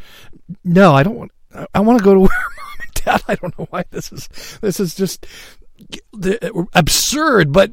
no, 0.63 0.93
I 0.93 1.03
don't 1.03 1.15
want. 1.15 1.31
I 1.73 1.79
want 1.79 1.99
to 1.99 2.05
go 2.05 2.13
to 2.13 2.19
where 2.21 2.29
mom 2.29 2.77
and 2.81 2.93
dad. 2.93 3.23
I 3.27 3.35
don't 3.35 3.57
know 3.57 3.67
why 3.69 3.83
this 3.91 4.11
is. 4.11 4.29
This 4.61 4.79
is 4.79 4.95
just 4.95 5.25
absurd, 6.73 7.51
but 7.51 7.71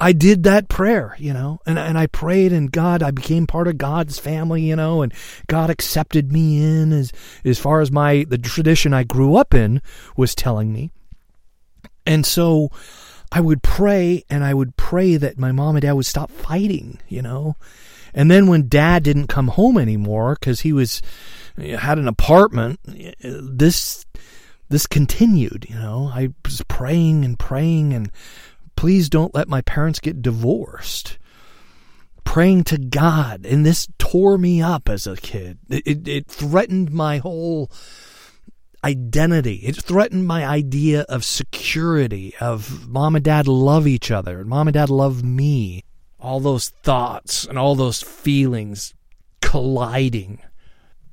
I 0.00 0.12
did 0.12 0.44
that 0.44 0.68
prayer, 0.68 1.14
you 1.18 1.34
know, 1.34 1.60
and 1.66 1.78
and 1.78 1.98
I 1.98 2.06
prayed, 2.06 2.52
and 2.52 2.72
God, 2.72 3.02
I 3.02 3.10
became 3.10 3.46
part 3.46 3.68
of 3.68 3.76
God's 3.76 4.18
family, 4.18 4.62
you 4.62 4.76
know, 4.76 5.02
and 5.02 5.12
God 5.46 5.68
accepted 5.68 6.32
me 6.32 6.62
in 6.62 6.92
as 6.92 7.12
as 7.44 7.58
far 7.58 7.80
as 7.80 7.92
my 7.92 8.24
the 8.28 8.38
tradition 8.38 8.94
I 8.94 9.04
grew 9.04 9.36
up 9.36 9.52
in 9.52 9.82
was 10.16 10.34
telling 10.34 10.72
me, 10.72 10.90
and 12.06 12.24
so 12.24 12.70
I 13.30 13.40
would 13.40 13.62
pray 13.62 14.24
and 14.30 14.42
I 14.42 14.54
would 14.54 14.76
pray 14.76 15.16
that 15.16 15.38
my 15.38 15.52
mom 15.52 15.76
and 15.76 15.82
dad 15.82 15.92
would 15.92 16.06
stop 16.06 16.30
fighting, 16.30 16.98
you 17.08 17.20
know. 17.20 17.56
And 18.14 18.30
then 18.30 18.46
when 18.46 18.68
dad 18.68 19.02
didn't 19.02 19.26
come 19.26 19.48
home 19.48 19.76
anymore 19.76 20.36
cuz 20.36 20.60
he 20.60 20.72
was 20.72 21.02
had 21.58 21.98
an 21.98 22.08
apartment, 22.08 22.80
this 23.20 24.06
this 24.70 24.86
continued, 24.86 25.66
you 25.68 25.76
know. 25.76 26.10
I 26.12 26.30
was 26.42 26.62
praying 26.68 27.24
and 27.26 27.38
praying 27.38 27.92
and 27.92 28.10
please 28.78 29.08
don't 29.08 29.34
let 29.34 29.48
my 29.48 29.60
parents 29.62 29.98
get 29.98 30.22
divorced. 30.22 31.18
praying 32.28 32.62
to 32.62 32.76
God, 32.76 33.46
and 33.46 33.64
this 33.64 33.88
tore 33.98 34.36
me 34.36 34.60
up 34.60 34.88
as 34.88 35.06
a 35.06 35.16
kid. 35.16 35.58
It, 35.70 35.82
it, 35.86 36.06
it 36.06 36.26
threatened 36.28 36.92
my 36.92 37.18
whole 37.18 37.70
identity. 38.84 39.62
It 39.64 39.76
threatened 39.82 40.26
my 40.26 40.46
idea 40.46 41.06
of 41.08 41.24
security, 41.24 42.34
of 42.38 42.86
mom 42.86 43.16
and 43.16 43.24
dad 43.24 43.48
love 43.48 43.86
each 43.86 44.10
other, 44.10 44.40
and 44.40 44.48
mom 44.48 44.68
and 44.68 44.74
dad 44.74 44.90
love 44.90 45.24
me. 45.24 45.82
All 46.20 46.38
those 46.38 46.68
thoughts 46.68 47.46
and 47.46 47.58
all 47.58 47.74
those 47.74 48.02
feelings 48.02 48.92
colliding. 49.40 50.40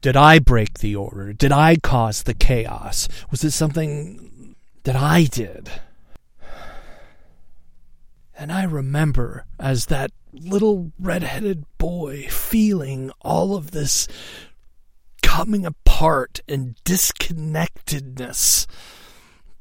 Did 0.02 0.18
I 0.18 0.40
break 0.40 0.80
the 0.80 0.98
order? 0.98 1.32
Did 1.32 1.54
I 1.54 1.78
cause 1.78 2.24
the 2.24 2.34
chaos? 2.34 3.08
Was 3.32 3.44
it 3.46 3.52
something 3.52 4.56
that 4.84 4.98
I 4.98 5.24
did? 5.24 5.72
And 8.38 8.52
I 8.52 8.64
remember 8.64 9.46
as 9.60 9.86
that 9.86 10.12
little 10.34 10.92
red-headed 11.00 11.66
boy 11.78 12.28
feeling 12.30 13.12
all 13.22 13.56
of 13.56 13.72
this 13.72 14.08
coming 15.22 15.66
apart 15.66 16.42
and 16.48 16.76
disconnectedness. 16.84 18.68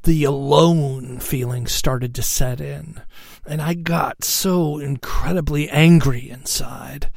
The 0.03 0.25
alone 0.25 1.19
feeling 1.21 1.67
started 1.67 2.15
to 2.17 2.23
set 2.23 2.61
in, 2.61 3.01
and 3.47 3.63
I 3.63 3.73
got 3.73 4.23
so 4.23 4.79
incredibly 4.79 5.71
angry 5.71 6.29
inside. 6.29 7.11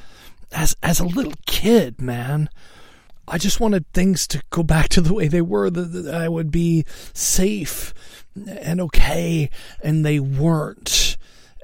As 0.53 0.77
as 0.81 1.01
a 1.01 1.05
little 1.05 1.33
kid, 1.45 2.01
man. 2.01 2.49
I 3.27 3.37
just 3.37 3.59
wanted 3.59 3.91
things 3.91 4.25
to 4.27 4.41
go 4.51 4.63
back 4.63 4.87
to 4.89 5.01
the 5.01 5.13
way 5.13 5.27
they 5.27 5.41
were, 5.41 5.69
that, 5.69 6.15
I 6.15 6.29
would 6.29 6.49
be 6.49 6.85
safe 7.13 7.93
and 8.47 8.79
okay, 8.79 9.49
and 9.83 10.05
they 10.05 10.21
weren't. 10.21 11.06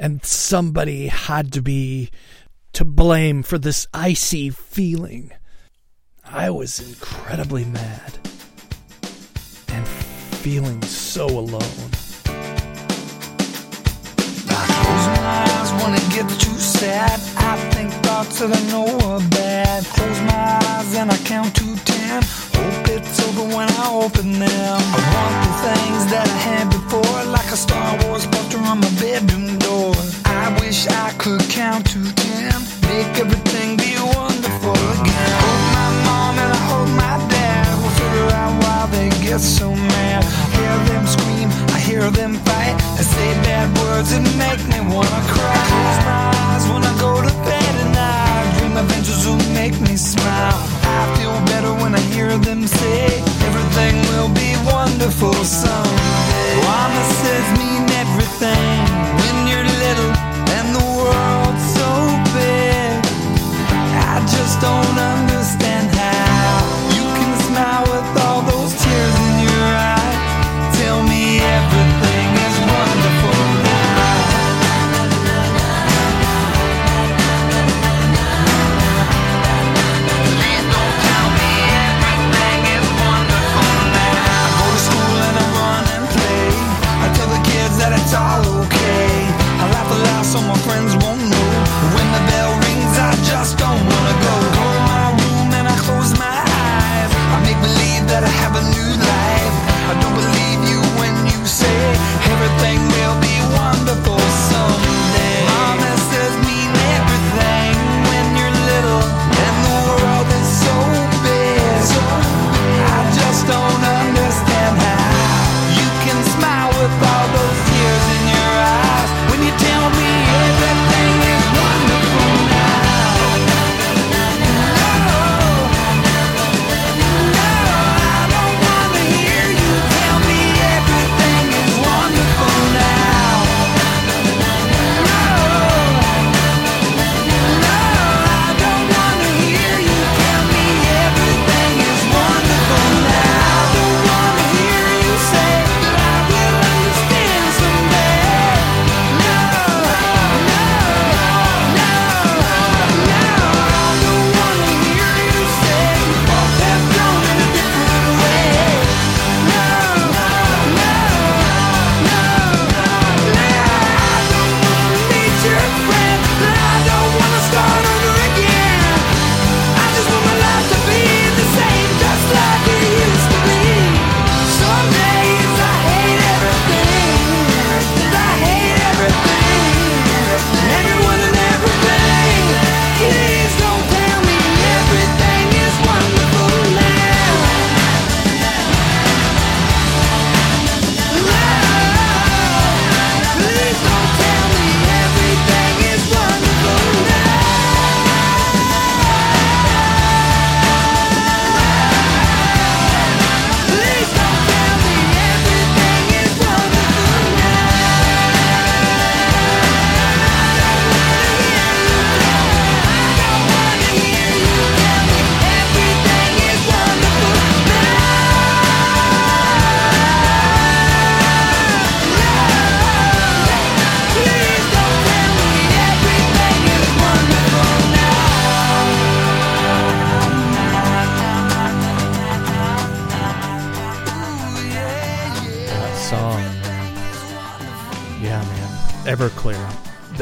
And 0.04 0.26
somebody 0.26 1.08
had 1.08 1.54
to 1.54 1.62
be 1.62 2.12
to 2.74 2.84
blame 2.84 3.42
for 3.42 3.58
this 3.58 3.88
icy 3.94 4.50
feeling. 4.50 5.32
I 6.26 6.50
was 6.50 6.78
incredibly 6.82 7.63
mad 7.63 8.20
and 9.70 9.88
feeling 9.88 10.82
so 10.82 11.26
alone. 11.26 11.92
I 14.93 14.95
close 14.95 15.08
my 15.17 15.34
eyes 15.49 15.71
when 15.82 15.93
it 15.95 16.08
gets 16.13 16.38
too 16.38 16.58
sad. 16.58 17.19
I 17.38 17.58
think 17.73 17.91
thoughts 18.06 18.39
that 18.39 18.51
I 18.53 18.62
know 18.71 18.86
are 19.10 19.19
bad. 19.29 19.86
Close 19.86 20.21
my 20.21 20.60
eyes 20.69 20.95
and 20.95 21.12
I 21.12 21.17
count 21.25 21.56
to 21.56 21.75
ten. 21.84 22.21
Hope 22.53 22.88
it's 22.89 23.19
over 23.27 23.43
when 23.56 23.69
I 23.69 23.89
open 23.91 24.34
them. 24.34 24.77
I 24.97 25.01
want 25.13 25.36
the 25.45 25.53
things 25.65 26.01
that 26.13 26.27
I 26.29 26.39
had 26.49 26.69
before, 26.69 27.23
like 27.25 27.49
a 27.51 27.58
Star 27.58 27.89
Wars 28.06 28.27
poster 28.27 28.60
on 28.60 28.79
my 28.82 28.91
bedroom 29.01 29.58
door. 29.60 29.95
I 30.25 30.56
wish 30.62 30.88
I 30.88 31.12
could 31.17 31.41
count 31.49 31.88
to 31.93 32.01
ten. 32.13 32.53
Make 32.89 33.17
everything 33.17 33.77
be 33.77 33.97
wonderful 33.97 34.77
again. 34.93 35.34
Hold 35.41 35.63
my 35.79 35.89
mom 36.06 36.34
and 36.43 36.51
I 36.53 36.62
hold 36.69 36.89
my 37.03 37.17
dad. 37.34 37.67
We'll 37.82 37.95
figure 37.97 38.29
out 38.41 38.53
why 38.62 38.79
they 38.93 39.10
get 39.25 39.39
so 39.41 39.62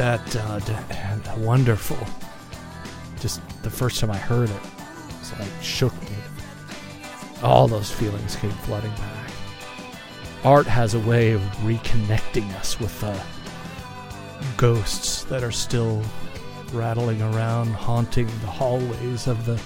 That 0.02 0.34
uh, 0.34 0.58
d- 0.58 1.40
wonderful. 1.42 1.96
just 3.20 3.40
the 3.62 3.70
first 3.70 4.00
time 4.00 4.10
I 4.10 4.16
heard 4.16 4.50
it, 4.50 4.56
it 4.56 5.38
like 5.38 5.48
shook 5.62 5.94
me. 6.02 6.16
All 7.40 7.68
those 7.68 7.92
feelings 7.92 8.34
came 8.34 8.50
flooding 8.50 8.90
back. 8.90 9.30
Art 10.42 10.66
has 10.66 10.94
a 10.94 10.98
way 10.98 11.30
of 11.30 11.40
reconnecting 11.62 12.52
us 12.56 12.80
with 12.80 13.00
the 13.00 13.16
ghosts 14.56 15.22
that 15.26 15.44
are 15.44 15.52
still 15.52 16.02
rattling 16.72 17.22
around, 17.22 17.68
haunting 17.68 18.26
the 18.26 18.48
hallways 18.48 19.28
of 19.28 19.46
the 19.46 19.62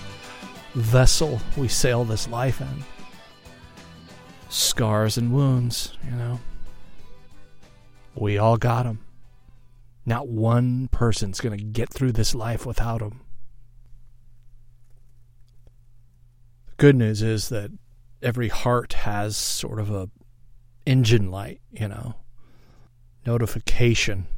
vessel 0.75 1.41
we 1.57 1.67
sail 1.67 2.05
this 2.05 2.29
life 2.29 2.61
in. 2.61 2.85
Scars 4.51 5.17
and 5.17 5.33
wounds, 5.33 5.97
you 6.05 6.11
know. 6.11 6.41
We 8.15 8.37
all 8.37 8.59
got 8.59 8.83
them. 8.83 9.06
Not 10.07 10.29
one 10.29 10.89
person's 10.89 11.41
going 11.41 11.59
to 11.59 11.65
get 11.65 11.93
through 11.93 12.13
this 12.13 12.35
life 12.35 12.65
without 12.65 13.01
them. 13.01 13.21
The 16.69 16.75
good 16.77 16.97
news 16.97 17.23
is 17.23 17.49
that 17.49 17.73
every 18.23 18.49
heart 18.49 18.93
has 18.93 19.37
sort 19.37 19.81
of 19.81 19.91
a 19.91 20.09
engine 20.87 21.31
light, 21.31 21.61
you 21.73 21.89
know, 21.89 22.15
notification 23.27 24.29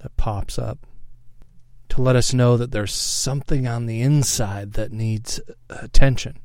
that 0.00 0.16
pops 0.16 0.58
up 0.58 0.84
to 1.88 2.02
let 2.02 2.16
us 2.16 2.34
know 2.34 2.56
that 2.56 2.72
there's 2.72 2.92
something 2.92 3.68
on 3.68 3.86
the 3.86 4.00
inside 4.00 4.72
that 4.72 4.92
needs 4.92 5.40
attention. 5.68 6.38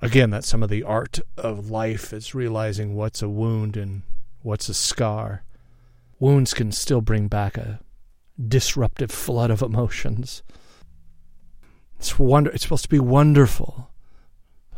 Again, 0.00 0.30
that's 0.30 0.48
some 0.48 0.62
of 0.62 0.70
the 0.70 0.82
art 0.82 1.20
of 1.36 1.70
life 1.70 2.12
is 2.12 2.34
realizing 2.34 2.94
what's 2.94 3.22
a 3.22 3.28
wound 3.28 3.76
and 3.76 4.02
what's 4.40 4.68
a 4.68 4.74
scar. 4.74 5.44
Wounds 6.22 6.54
can 6.54 6.70
still 6.70 7.00
bring 7.00 7.26
back 7.26 7.58
a 7.58 7.80
disruptive 8.40 9.10
flood 9.10 9.50
of 9.50 9.60
emotions. 9.60 10.44
It's 11.98 12.16
wonder 12.16 12.48
it's 12.52 12.62
supposed 12.62 12.84
to 12.84 12.88
be 12.88 13.00
wonderful. 13.00 13.90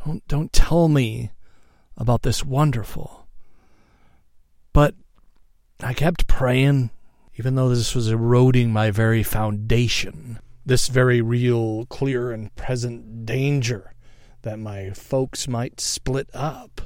Don't 0.07 0.26
don't 0.26 0.54
tell 0.54 0.88
me 0.88 1.33
about 1.98 2.22
this 2.22 2.46
wonderful. 2.46 3.26
But 4.72 4.94
I 5.83 5.92
kept 5.92 6.28
praying 6.28 6.88
even 7.37 7.57
though 7.57 7.68
this 7.68 7.94
was 7.94 8.09
eroding 8.09 8.72
my 8.72 8.90
very 8.90 9.22
foundation, 9.22 10.38
this 10.64 10.88
very 10.88 11.20
real, 11.20 11.85
clear, 11.90 12.33
and 12.33 12.57
present 12.57 13.26
danger 13.26 13.92
that 14.40 14.59
my 14.59 14.92
folks 14.92 15.46
might 15.46 15.78
split 15.78 16.30
up. 16.33 16.80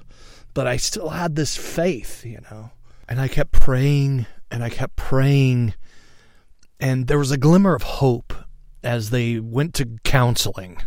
But 0.53 0.66
I 0.66 0.79
still 0.79 1.11
had 1.11 1.37
this 1.37 1.57
faith, 1.57 2.27
you 2.27 2.40
know. 2.51 2.73
And 3.09 3.21
I 3.21 3.29
kept 3.29 3.53
praying 3.53 4.27
and 4.50 4.62
I 4.62 4.70
kept 4.70 4.96
praying. 4.96 5.74
And 6.80 7.06
there 7.06 7.18
was 7.18 7.30
a 7.30 7.37
glimmer 7.37 7.74
of 7.74 7.82
hope 7.82 8.32
as 8.82 9.11
they 9.11 9.40
went 9.40 9.74
to 9.74 9.98
counseling. 10.04 10.78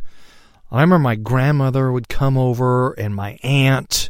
I 0.72 0.82
remember 0.82 1.00
my 1.00 1.16
grandmother 1.16 1.92
would 1.92 2.08
come 2.08 2.38
over 2.38 2.94
and 2.94 3.14
my 3.14 3.38
aunt 3.44 4.10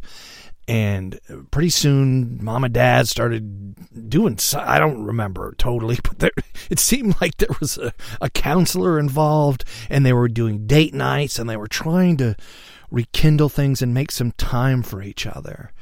and 0.68 1.18
pretty 1.50 1.70
soon 1.70 2.38
mom 2.42 2.62
and 2.62 2.72
dad 2.72 3.08
started 3.08 4.08
doing 4.08 4.38
i 4.56 4.78
don't 4.78 5.04
remember 5.04 5.54
totally 5.58 5.98
but 6.04 6.18
there, 6.20 6.30
it 6.70 6.78
seemed 6.78 7.20
like 7.20 7.36
there 7.38 7.54
was 7.60 7.78
a, 7.78 7.92
a 8.20 8.30
counselor 8.30 8.98
involved 8.98 9.64
and 9.90 10.06
they 10.06 10.12
were 10.12 10.28
doing 10.28 10.66
date 10.66 10.94
nights 10.94 11.38
and 11.38 11.50
they 11.50 11.56
were 11.56 11.66
trying 11.66 12.16
to 12.16 12.36
rekindle 12.90 13.48
things 13.48 13.82
and 13.82 13.92
make 13.92 14.12
some 14.12 14.30
time 14.32 14.82
for 14.82 15.02
each 15.02 15.26
other 15.26 15.72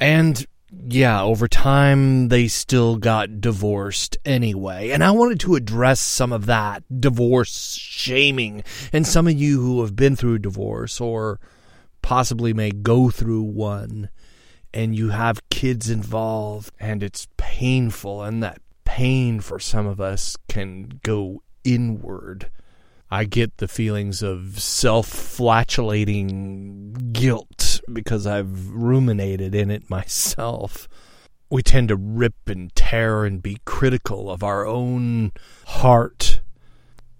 and 0.00 0.46
yeah 0.86 1.22
over 1.22 1.46
time 1.46 2.28
they 2.28 2.48
still 2.48 2.96
got 2.96 3.40
divorced 3.40 4.16
anyway 4.24 4.90
and 4.90 5.04
i 5.04 5.10
wanted 5.10 5.38
to 5.38 5.54
address 5.54 6.00
some 6.00 6.32
of 6.32 6.46
that 6.46 6.82
divorce 7.00 7.74
shaming 7.74 8.64
and 8.92 9.06
some 9.06 9.26
of 9.26 9.34
you 9.34 9.60
who 9.60 9.82
have 9.82 9.94
been 9.94 10.16
through 10.16 10.38
divorce 10.38 11.00
or 11.00 11.38
possibly 12.00 12.52
may 12.54 12.70
go 12.70 13.10
through 13.10 13.42
one 13.42 14.08
and 14.74 14.96
you 14.96 15.10
have 15.10 15.48
kids 15.50 15.90
involved 15.90 16.72
and 16.80 17.02
it's 17.02 17.28
painful 17.36 18.22
and 18.22 18.42
that 18.42 18.58
pain 18.84 19.40
for 19.40 19.58
some 19.58 19.86
of 19.86 20.00
us 20.00 20.36
can 20.48 21.00
go 21.02 21.42
inward. 21.64 22.50
I 23.12 23.24
get 23.24 23.58
the 23.58 23.68
feelings 23.68 24.22
of 24.22 24.58
self 24.58 25.06
flatulating 25.06 26.94
guilt 27.12 27.82
because 27.92 28.26
I've 28.26 28.70
ruminated 28.70 29.54
in 29.54 29.70
it 29.70 29.90
myself. 29.90 30.88
We 31.50 31.62
tend 31.62 31.88
to 31.88 31.96
rip 31.96 32.32
and 32.46 32.74
tear 32.74 33.26
and 33.26 33.42
be 33.42 33.58
critical 33.66 34.30
of 34.30 34.42
our 34.42 34.66
own 34.66 35.32
heart. 35.66 36.40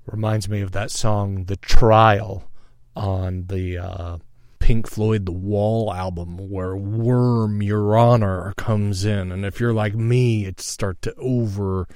Reminds 0.07 0.48
me 0.48 0.62
of 0.62 0.72
that 0.72 0.90
song, 0.90 1.44
The 1.44 1.57
Trial, 1.57 2.50
on 2.96 3.48
the 3.48 3.76
uh, 3.76 4.16
Pink 4.62 4.88
Floyd 4.88 5.27
The 5.27 5.33
Wall 5.33 5.92
album 5.92 6.37
where 6.48 6.77
Worm 6.77 7.62
Your 7.62 7.98
Honor 7.98 8.55
comes 8.57 9.05
in. 9.05 9.33
And 9.33 9.44
if 9.44 9.59
you're 9.59 9.72
like 9.72 9.96
me, 9.96 10.46
it 10.46 10.61
start 10.61 11.03
to 11.03 11.12
over 11.16 11.88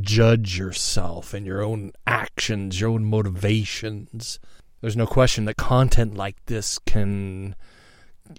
judge 0.00 0.58
yourself 0.58 1.32
and 1.32 1.46
your 1.46 1.62
own 1.62 1.92
actions, 2.08 2.80
your 2.80 2.90
own 2.90 3.04
motivations. 3.04 4.40
There's 4.80 4.96
no 4.96 5.06
question 5.06 5.44
that 5.44 5.58
content 5.58 6.16
like 6.16 6.44
this 6.46 6.80
can 6.80 7.54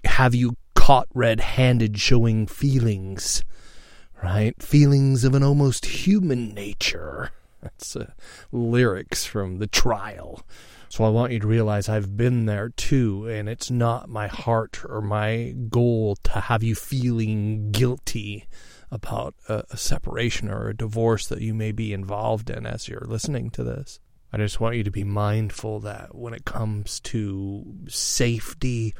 have 0.04 0.34
you 0.34 0.58
caught 0.74 1.08
red 1.14 1.40
handed 1.40 1.98
showing 1.98 2.46
feelings, 2.46 3.42
right? 4.22 4.62
Feelings 4.62 5.24
of 5.24 5.34
an 5.34 5.42
almost 5.42 5.86
human 5.86 6.52
nature. 6.52 7.30
That's 7.62 7.96
uh, 7.96 8.12
lyrics 8.52 9.24
from 9.24 9.58
The 9.58 9.66
Trial. 9.66 10.42
So 10.88 11.04
I 11.04 11.08
want 11.08 11.32
you 11.32 11.38
to 11.38 11.46
realize 11.46 11.88
I've 11.88 12.16
been 12.16 12.46
there 12.46 12.70
too, 12.70 13.28
and 13.28 13.48
it's 13.48 13.70
not 13.70 14.08
my 14.08 14.26
heart 14.26 14.82
or 14.88 15.00
my 15.00 15.54
goal 15.68 16.16
to 16.24 16.40
have 16.40 16.64
you 16.64 16.74
feeling 16.74 17.70
guilty 17.70 18.48
about 18.90 19.34
a, 19.48 19.62
a, 19.70 19.76
separation 19.76 20.50
or 20.50 20.68
a 20.68 20.76
divorce 20.76 21.28
that 21.28 21.40
you 21.40 21.54
may 21.54 21.70
be 21.70 21.92
involved 21.92 22.50
in 22.50 22.66
as 22.66 22.88
you're 22.88 23.06
listening 23.06 23.50
to 23.50 23.62
this. 23.62 24.00
I 24.32 24.38
just 24.38 24.58
want 24.58 24.76
you 24.76 24.82
to 24.82 24.90
be 24.90 25.04
mindful 25.04 25.78
that 25.80 26.14
when 26.14 26.34
it 26.34 26.44
comes 26.44 26.98
to 27.00 27.64
safety, 27.86 28.94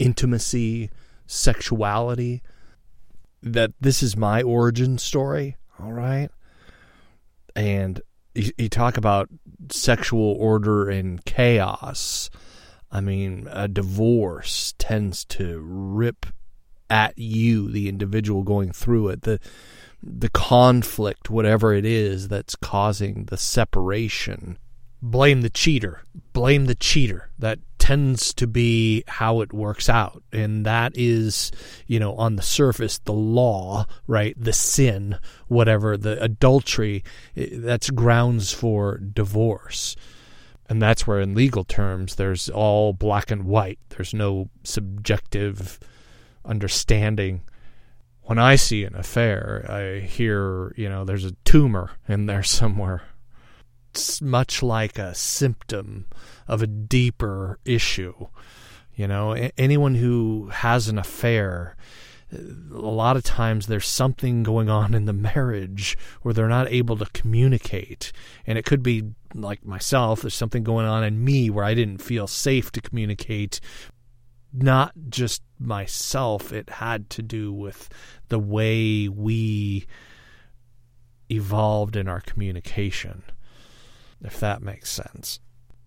intimacy, 0.00 0.90
sexuality, 1.26 2.42
that 3.42 3.72
this 3.80 4.02
is 4.02 4.16
my 4.16 4.42
origin 4.42 4.98
story, 4.98 5.56
all 5.80 5.92
right? 5.92 6.30
And 7.58 8.00
you, 8.36 8.52
you 8.56 8.68
talk 8.68 8.96
about 8.96 9.28
sexual 9.70 10.36
order 10.38 10.88
and 10.88 11.24
chaos. 11.24 12.30
I 12.90 13.00
mean, 13.00 13.48
a 13.50 13.66
divorce 13.66 14.74
tends 14.78 15.24
to 15.26 15.60
rip 15.60 16.26
at 16.88 17.18
you, 17.18 17.68
the 17.68 17.88
individual 17.88 18.44
going 18.44 18.72
through 18.72 19.08
it. 19.08 19.22
The 19.22 19.40
the 20.00 20.28
conflict, 20.28 21.28
whatever 21.28 21.74
it 21.74 21.84
is 21.84 22.28
that's 22.28 22.54
causing 22.54 23.24
the 23.24 23.36
separation. 23.36 24.56
Blame 25.00 25.42
the 25.42 25.50
cheater. 25.50 26.02
Blame 26.32 26.66
the 26.66 26.74
cheater. 26.74 27.30
That 27.38 27.58
tends 27.78 28.34
to 28.34 28.46
be 28.46 29.04
how 29.06 29.40
it 29.40 29.52
works 29.52 29.88
out. 29.88 30.22
And 30.32 30.66
that 30.66 30.92
is, 30.94 31.52
you 31.86 31.98
know, 31.98 32.14
on 32.16 32.36
the 32.36 32.42
surface, 32.42 32.98
the 32.98 33.12
law, 33.12 33.86
right? 34.06 34.34
The 34.38 34.52
sin, 34.52 35.18
whatever, 35.46 35.96
the 35.96 36.22
adultery, 36.22 37.04
eh, 37.36 37.48
that's 37.52 37.90
grounds 37.90 38.52
for 38.52 38.98
divorce. 38.98 39.96
And 40.68 40.82
that's 40.82 41.06
where, 41.06 41.20
in 41.20 41.34
legal 41.34 41.64
terms, 41.64 42.16
there's 42.16 42.50
all 42.50 42.92
black 42.92 43.30
and 43.30 43.44
white. 43.44 43.78
There's 43.88 44.12
no 44.12 44.50
subjective 44.64 45.80
understanding. 46.44 47.42
When 48.22 48.38
I 48.38 48.56
see 48.56 48.84
an 48.84 48.96
affair, 48.96 49.64
I 49.66 50.00
hear, 50.00 50.74
you 50.76 50.90
know, 50.90 51.06
there's 51.06 51.24
a 51.24 51.32
tumor 51.44 51.92
in 52.06 52.26
there 52.26 52.42
somewhere 52.42 53.02
it's 53.98 54.22
much 54.22 54.62
like 54.62 54.96
a 54.98 55.14
symptom 55.14 56.06
of 56.46 56.62
a 56.62 56.66
deeper 56.66 57.58
issue. 57.64 58.28
You 58.94 59.08
know, 59.08 59.32
anyone 59.56 59.96
who 59.96 60.50
has 60.52 60.88
an 60.88 60.98
affair, 60.98 61.76
a 62.32 62.38
lot 62.78 63.16
of 63.16 63.24
times 63.24 63.66
there's 63.66 63.86
something 63.86 64.42
going 64.42 64.68
on 64.70 64.94
in 64.94 65.04
the 65.06 65.12
marriage 65.12 65.96
where 66.22 66.32
they're 66.32 66.48
not 66.48 66.70
able 66.70 66.96
to 66.98 67.06
communicate. 67.06 68.12
And 68.46 68.56
it 68.56 68.64
could 68.64 68.82
be 68.82 69.04
like 69.34 69.64
myself, 69.64 70.22
there's 70.22 70.34
something 70.34 70.62
going 70.62 70.86
on 70.86 71.04
in 71.04 71.24
me 71.24 71.50
where 71.50 71.64
I 71.64 71.74
didn't 71.74 71.98
feel 71.98 72.26
safe 72.26 72.70
to 72.72 72.80
communicate. 72.80 73.60
Not 74.52 74.92
just 75.08 75.42
myself, 75.58 76.52
it 76.52 76.70
had 76.70 77.10
to 77.10 77.22
do 77.22 77.52
with 77.52 77.88
the 78.28 78.38
way 78.38 79.08
we 79.08 79.86
evolved 81.30 81.96
in 81.96 82.08
our 82.08 82.20
communication 82.20 83.22
if 84.22 84.38
that 84.40 84.62
makes 84.62 84.90
sense. 84.90 85.40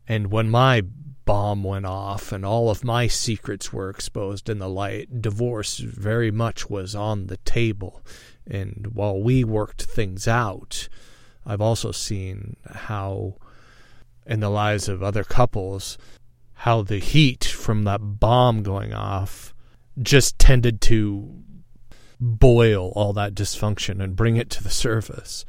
And 0.08 0.32
when 0.32 0.50
my 0.50 0.82
bomb 1.26 1.64
went 1.64 1.86
off 1.86 2.32
and 2.32 2.46
all 2.46 2.70
of 2.70 2.84
my 2.84 3.08
secrets 3.08 3.72
were 3.72 3.90
exposed 3.90 4.50
in 4.50 4.60
the 4.60 4.70
light, 4.70 5.22
divorce 5.22 5.78
very 5.78 6.32
much 6.32 6.70
was 6.70 6.96
on 6.96 7.28
the 7.28 7.38
table. 7.38 8.02
And 8.48 8.92
while 8.94 9.22
we 9.22 9.44
worked 9.44 9.84
things 9.84 10.28
out, 10.28 10.90
I've 11.46 11.62
also 11.62 11.92
seen 11.92 12.58
how 12.66 13.36
in 14.26 14.40
the 14.40 14.50
lives 14.50 14.88
of 14.90 15.02
other 15.02 15.24
couples, 15.24 15.98
how 16.54 16.82
the 16.82 17.00
heat 17.00 17.44
from 17.44 17.84
that 17.84 18.20
bomb 18.20 18.64
going 18.64 18.94
off 18.94 19.54
just 20.02 20.38
tended 20.40 20.82
to 20.82 21.44
boil 22.20 22.92
all 22.96 23.14
that 23.14 23.34
dysfunction 23.34 24.02
and 24.02 24.16
bring 24.16 24.38
it 24.38 24.50
to 24.52 24.64
the 24.64 24.70
surface. 24.70 25.44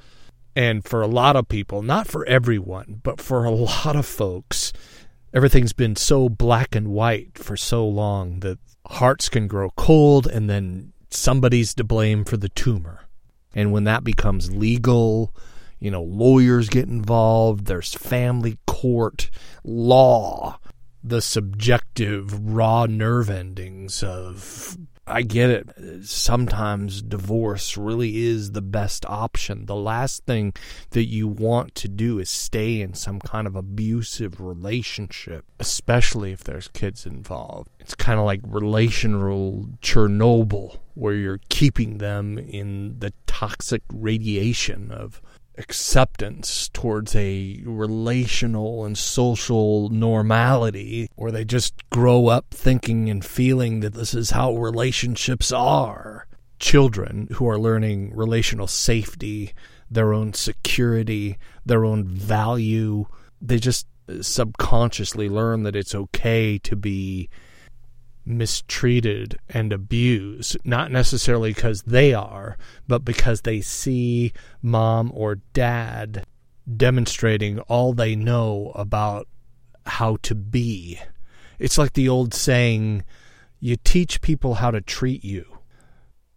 And 0.55 0.85
for 0.85 1.01
a 1.03 1.07
lot 1.07 1.37
of 1.37 1.49
people, 1.49 1.83
not 1.83 2.07
for 2.07 2.27
everyone, 2.27 3.01
but 3.03 3.21
for 3.21 3.45
a 3.45 3.51
lot 3.51 3.97
of 3.97 4.07
folks, 4.07 4.73
everything's 5.33 5.73
been 5.73 5.97
so 5.97 6.29
black 6.29 6.75
and 6.75 6.89
white 6.89 7.39
for 7.39 7.57
so 7.57 7.87
long 7.87 8.41
that 8.41 8.59
hearts 8.87 9.29
can 9.29 9.47
grow 9.47 9.71
cold 9.71 10.27
and 10.27 10.51
then 10.51 10.93
somebody's 11.11 11.75
to 11.75 11.85
blame 11.85 12.25
for 12.25 12.37
the 12.37 12.51
tumor. 12.51 13.07
And 13.55 13.73
when 13.73 13.85
that 13.85 14.05
becomes 14.05 14.55
legal, 14.55 15.35
you 15.79 15.91
know, 15.91 16.03
lawyers 16.03 16.69
get 16.69 16.89
involved, 16.89 17.67
there's 17.67 17.95
family 17.95 18.59
court, 18.67 19.31
law, 19.65 20.59
the 21.03 21.21
subjective 21.21 22.55
raw 22.55 22.87
nerve 22.87 23.29
endings 23.29 24.03
of 24.03 24.77
I 25.07 25.23
get 25.23 25.51
it. 25.51 26.07
Sometimes 26.07 27.03
divorce 27.03 27.77
really 27.77 28.25
is 28.25 28.53
the 28.53 28.63
best 28.63 29.05
option. 29.07 29.67
The 29.67 29.75
last 29.75 30.25
thing 30.27 30.55
that 30.91 31.07
you 31.07 31.27
want 31.27 31.75
to 31.77 31.89
do 31.89 32.21
is 32.21 32.31
stay 32.31 32.81
in 32.81 32.95
some 32.95 33.19
kind 33.19 33.49
of 33.49 33.57
abusive 33.57 34.41
relationship, 34.41 35.45
especially 35.59 36.31
if 36.31 36.45
there's 36.45 36.69
kids 36.69 37.05
involved. 37.05 37.69
It's 37.81 37.97
kind 37.97 38.21
of 38.21 38.27
like 38.27 38.41
relational 38.45 39.69
Chernobyl, 39.83 40.79
where 40.95 41.15
you're 41.15 41.41
keeping 41.49 41.99
them 41.99 42.39
in 42.39 43.01
the 43.01 43.13
toxic 43.27 43.83
radiation 43.93 44.93
of 44.93 45.21
acceptance 45.59 46.69
towards 46.71 47.15
a 47.15 47.63
relational 47.65 48.85
and 48.85 48.97
social 48.97 49.89
normality 49.91 51.09
where 51.15 51.33
they 51.33 51.45
just 51.45 51.89
grow 51.91 52.29
up 52.29 52.47
thinking 52.51 53.11
and 53.11 53.25
feeling 53.25 53.81
that 53.81 53.95
this 53.95 54.15
is 54.15 54.31
how 54.31 54.57
relationships 54.57 55.53
are. 55.53 56.27
Children 56.59 57.29
who 57.33 57.49
are 57.49 57.59
learning 57.59 58.15
relational 58.15 58.67
safety, 58.67 59.53
their 59.91 60.13
own 60.13 60.33
security, 60.33 61.39
their 61.67 61.85
own 61.85 62.05
value, 62.05 63.07
they 63.41 63.59
just 63.59 63.87
subconsciously 64.21 65.29
learn 65.29 65.65
that 65.65 65.77
it's 65.77 65.95
okay 65.95 66.59
to 66.59 66.77
be 66.77 67.29
mistreated 68.25 69.39
and 69.49 69.73
abused, 69.73 70.57
not 70.65 70.91
necessarily 70.91 71.53
because 71.53 71.83
they 71.83 72.15
are, 72.15 72.57
but 72.87 73.05
because 73.05 73.43
they 73.43 73.61
see 73.61 74.33
mom 74.61 75.11
or 75.15 75.37
dad 75.53 76.25
demonstrating 76.77 77.59
all 77.61 77.93
they 77.93 78.15
know 78.15 78.73
about 78.75 79.27
how 79.87 80.17
to 80.23 80.35
be. 80.35 80.99
It's 81.59 81.79
like 81.79 81.95
the 81.95 82.09
old 82.09 82.35
saying 82.35 83.05
you 83.61 83.77
teach 83.77 84.21
people 84.21 84.55
how 84.55 84.71
to 84.71 84.81
treat 84.81 85.25
you. 85.25 85.59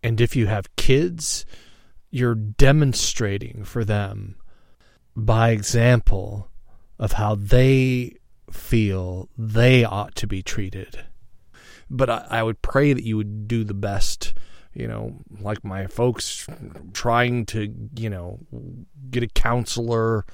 And 0.04 0.22
if 0.22 0.36
you 0.36 0.48
have 0.48 0.76
kids, 0.76 1.46
you're 2.12 2.36
demonstrating 2.36 3.64
for 3.64 3.84
them 3.84 4.36
by 5.16 5.50
example 5.50 6.50
of 7.00 7.14
how 7.14 7.36
they 7.36 8.16
feel 8.52 9.30
they 9.38 9.84
ought 9.84 10.16
to 10.16 10.28
be 10.28 10.42
treated 10.42 11.06
but 11.90 12.10
I, 12.10 12.26
I 12.30 12.44
would 12.44 12.62
pray 12.62 12.94
that 12.94 13.04
you 13.04 13.18
would 13.18 13.48
do 13.48 13.64
the 13.64 13.74
best 13.74 14.34
you 14.76 14.88
know, 14.88 15.24
like 15.40 15.64
my 15.64 15.88
folks 15.88 16.46
trying 16.94 17.46
to, 17.48 17.74
you 17.98 18.10
know, 18.10 18.40
get 19.10 19.24
a 19.24 19.28
counselor. 19.28 20.26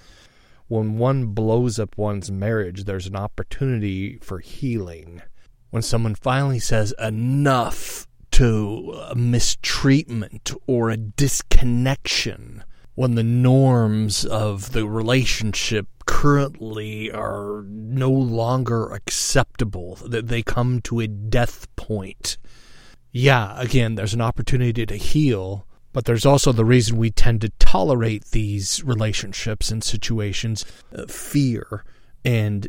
When 0.68 0.98
one 0.98 1.28
blows 1.28 1.80
up 1.80 1.98
one's 1.98 2.32
marriage, 2.32 2.86
there's 2.86 3.06
an 3.06 3.16
opportunity 3.16 4.18
for 4.18 4.40
healing. 4.40 5.22
When 5.70 5.84
someone 5.84 6.16
finally 6.16 6.60
says 6.60 6.94
enough 6.98 8.08
to 8.32 9.00
a 9.10 9.16
mistreatment 9.16 10.52
or 10.66 10.90
a 10.90 10.98
disconnection, 10.98 12.64
when 12.96 13.16
the 13.16 13.24
norms 13.24 14.26
of 14.26 14.72
the 14.72 14.88
relationship 14.88 15.88
currently 16.12 17.10
are 17.10 17.64
no 17.70 18.12
longer 18.12 18.92
acceptable, 18.92 19.96
that 20.06 20.28
they 20.28 20.44
come 20.44 20.82
to 20.82 21.00
a 21.00 21.08
death 21.08 21.74
point. 21.78 22.38
Yeah, 23.14 23.58
again, 23.58 23.96
there's 23.96 24.14
an 24.14 24.20
opportunity 24.20 24.86
to 24.86 24.98
heal, 24.98 25.66
but 25.94 26.04
there's 26.04 26.26
also 26.26 26.52
the 26.52 26.66
reason 26.66 26.98
we 26.98 27.12
tend 27.12 27.40
to 27.42 27.50
tolerate 27.60 28.26
these 28.32 28.84
relationships 28.84 29.72
and 29.72 29.82
situations 29.82 30.66
uh, 30.94 31.06
fear. 31.08 31.86
And 32.26 32.68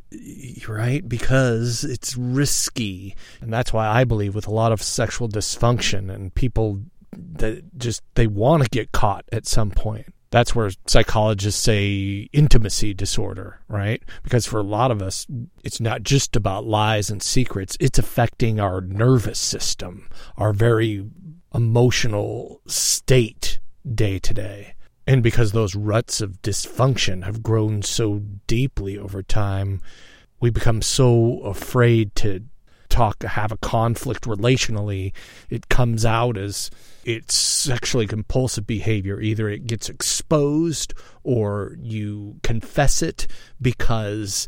right 0.69 1.07
because 1.07 1.85
it's 1.85 2.17
risky. 2.17 3.15
And 3.43 3.53
that's 3.53 3.71
why 3.71 3.87
i 3.87 4.03
believe 4.05 4.35
with 4.35 4.47
a 4.47 4.55
lot 4.55 4.73
of 4.73 4.83
sexual 4.83 5.29
dysfunction 5.29 6.11
and 6.11 6.35
people 6.35 6.81
that 7.13 7.77
just 7.77 8.03
they 8.15 8.27
want 8.27 8.63
to 8.63 8.69
get 8.71 8.93
caught 8.93 9.27
at 9.31 9.47
some 9.47 9.71
point 9.71 10.15
that's 10.33 10.55
where 10.55 10.71
psychologists 10.87 11.63
say 11.63 12.29
intimacy 12.33 12.95
disorder, 12.95 13.61
right? 13.69 14.03
Because 14.23 14.47
for 14.47 14.59
a 14.59 14.65
lot 14.65 14.91
of 14.91 15.03
us, 15.03 15.27
it's 15.63 15.79
not 15.79 16.03
just 16.03 16.35
about 16.35 16.65
lies 16.65 17.11
and 17.11 17.23
secrets, 17.23 17.77
it's 17.79 17.99
affecting 17.99 18.59
our 18.59 18.81
nervous 18.81 19.39
system, 19.39 20.09
our 20.39 20.55
very 20.55 21.07
emotional 21.55 22.63
state 22.67 23.61
day 23.95 24.19
to 24.21 24.33
day. 24.33 24.75
And 25.07 25.23
because 25.23 25.53
those 25.53 25.75
ruts 25.75 26.23
of 26.23 26.41
dysfunction 26.41 27.25
have 27.25 27.43
grown 27.43 27.83
so 27.83 28.23
deeply 28.47 28.97
over 28.97 29.23
time, 29.23 29.83
we 30.41 30.49
become 30.49 30.81
so 30.81 31.41
afraid 31.41 32.15
to 32.17 32.45
talk, 32.93 33.23
have 33.23 33.51
a 33.51 33.57
conflict 33.57 34.25
relationally. 34.25 35.13
It 35.49 35.69
comes 35.69 36.05
out 36.05 36.37
as 36.37 36.71
it's 37.05 37.35
sexually 37.35 38.07
compulsive 38.07 38.67
behavior. 38.67 39.21
Either 39.21 39.49
it 39.49 39.67
gets 39.67 39.89
exposed 39.89 40.93
or 41.25 41.77
you 41.81 42.37
confess 42.43 43.03
it 43.03 43.27
because 43.61 44.47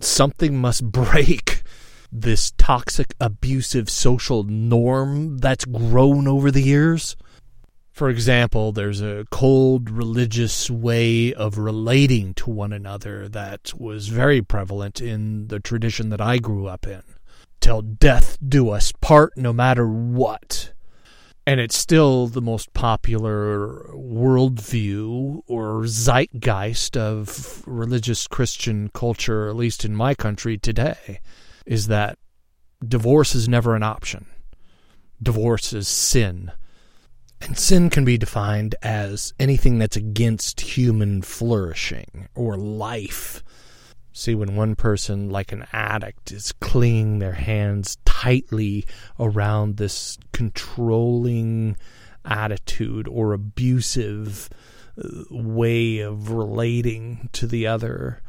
something 0.00 0.56
must 0.56 0.84
break 0.90 1.62
this 2.10 2.50
toxic, 2.52 3.14
abusive 3.20 3.88
social 3.88 4.42
norm 4.42 5.38
that's 5.38 5.64
grown 5.64 6.26
over 6.26 6.50
the 6.50 6.62
years. 6.62 7.16
For 7.90 8.08
example, 8.08 8.72
there's 8.72 9.02
a 9.02 9.26
cold 9.30 9.90
religious 9.90 10.70
way 10.70 11.34
of 11.34 11.58
relating 11.58 12.32
to 12.34 12.50
one 12.50 12.72
another 12.72 13.28
that 13.28 13.72
was 13.76 14.08
very 14.08 14.40
prevalent 14.40 15.00
in 15.00 15.48
the 15.48 15.60
tradition 15.60 16.08
that 16.08 16.20
I 16.20 16.38
grew 16.38 16.66
up 16.66 16.86
in. 16.86 17.02
Till 17.62 17.80
death 17.80 18.36
do 18.46 18.68
us 18.68 18.92
part, 19.00 19.32
no 19.38 19.54
matter 19.54 19.88
what 19.88 20.72
and 21.46 21.58
it's 21.58 21.76
still 21.76 22.28
the 22.28 22.40
most 22.40 22.72
popular 22.72 23.84
worldview 23.92 25.42
or 25.46 25.86
zeitgeist 25.86 26.96
of 26.96 27.64
religious 27.66 28.26
Christian 28.28 28.90
culture, 28.94 29.48
at 29.48 29.56
least 29.56 29.84
in 29.84 29.94
my 29.94 30.14
country 30.14 30.56
today, 30.56 31.20
is 31.66 31.88
that 31.88 32.18
divorce 32.86 33.34
is 33.34 33.48
never 33.48 33.74
an 33.74 33.82
option. 33.82 34.26
Divorce 35.20 35.72
is 35.72 35.88
sin. 35.88 36.52
And 37.40 37.58
sin 37.58 37.90
can 37.90 38.04
be 38.04 38.16
defined 38.16 38.76
as 38.82 39.34
anything 39.40 39.80
that's 39.80 39.96
against 39.96 40.60
human 40.60 41.22
flourishing 41.22 42.28
or 42.36 42.56
life 42.56 43.42
See, 44.14 44.34
when 44.34 44.56
one 44.56 44.74
person, 44.74 45.30
like 45.30 45.52
an 45.52 45.66
addict, 45.72 46.32
is 46.32 46.52
clinging 46.60 47.18
their 47.18 47.32
hands 47.32 47.96
tightly 48.04 48.84
around 49.18 49.76
this 49.76 50.18
controlling 50.32 51.76
attitude 52.24 53.08
or 53.08 53.32
abusive 53.32 54.50
uh, 55.02 55.08
way 55.30 56.00
of 56.00 56.30
relating 56.30 57.30
to 57.32 57.46
the 57.46 57.66
other. 57.66 58.22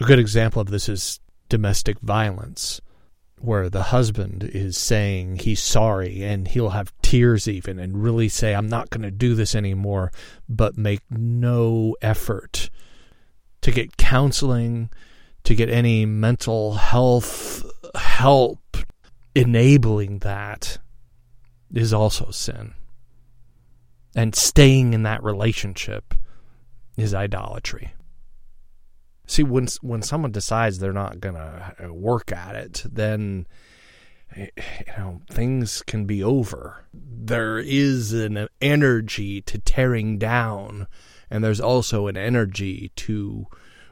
A 0.00 0.04
good 0.04 0.18
example 0.18 0.60
of 0.60 0.68
this 0.68 0.88
is 0.88 1.20
domestic 1.48 2.00
violence, 2.00 2.80
where 3.38 3.70
the 3.70 3.84
husband 3.84 4.42
is 4.42 4.76
saying 4.76 5.36
he's 5.36 5.62
sorry 5.62 6.24
and 6.24 6.48
he'll 6.48 6.70
have 6.70 6.92
tears 7.02 7.46
even 7.46 7.78
and 7.78 8.02
really 8.02 8.28
say, 8.28 8.54
I'm 8.54 8.68
not 8.68 8.90
going 8.90 9.02
to 9.02 9.10
do 9.10 9.34
this 9.34 9.54
anymore, 9.54 10.10
but 10.48 10.76
make 10.76 11.02
no 11.08 11.96
effort 12.02 12.68
to 13.62 13.70
get 13.70 13.96
counseling 13.96 14.90
to 15.44 15.54
get 15.54 15.68
any 15.68 16.06
mental 16.06 16.74
health 16.74 17.64
help 17.94 18.76
enabling 19.34 20.18
that 20.20 20.78
is 21.72 21.92
also 21.92 22.30
sin. 22.30 22.74
And 24.14 24.34
staying 24.34 24.92
in 24.92 25.04
that 25.04 25.22
relationship 25.22 26.14
is 26.96 27.14
idolatry. 27.14 27.94
See, 29.26 29.44
when 29.44 29.68
when 29.80 30.02
someone 30.02 30.32
decides 30.32 30.78
they're 30.78 30.92
not 30.92 31.20
gonna 31.20 31.74
uh, 31.84 31.94
work 31.94 32.32
at 32.32 32.56
it, 32.56 32.82
then 32.84 33.46
eh, 34.34 34.48
you 34.56 34.92
know 34.98 35.20
things 35.30 35.82
can 35.86 36.04
be 36.04 36.24
over. 36.24 36.84
There 36.92 37.58
is 37.58 38.12
an 38.12 38.48
energy 38.60 39.40
to 39.42 39.58
tearing 39.58 40.18
down, 40.18 40.88
and 41.30 41.44
there's 41.44 41.60
also 41.60 42.08
an 42.08 42.16
energy 42.16 42.90
to 42.96 43.46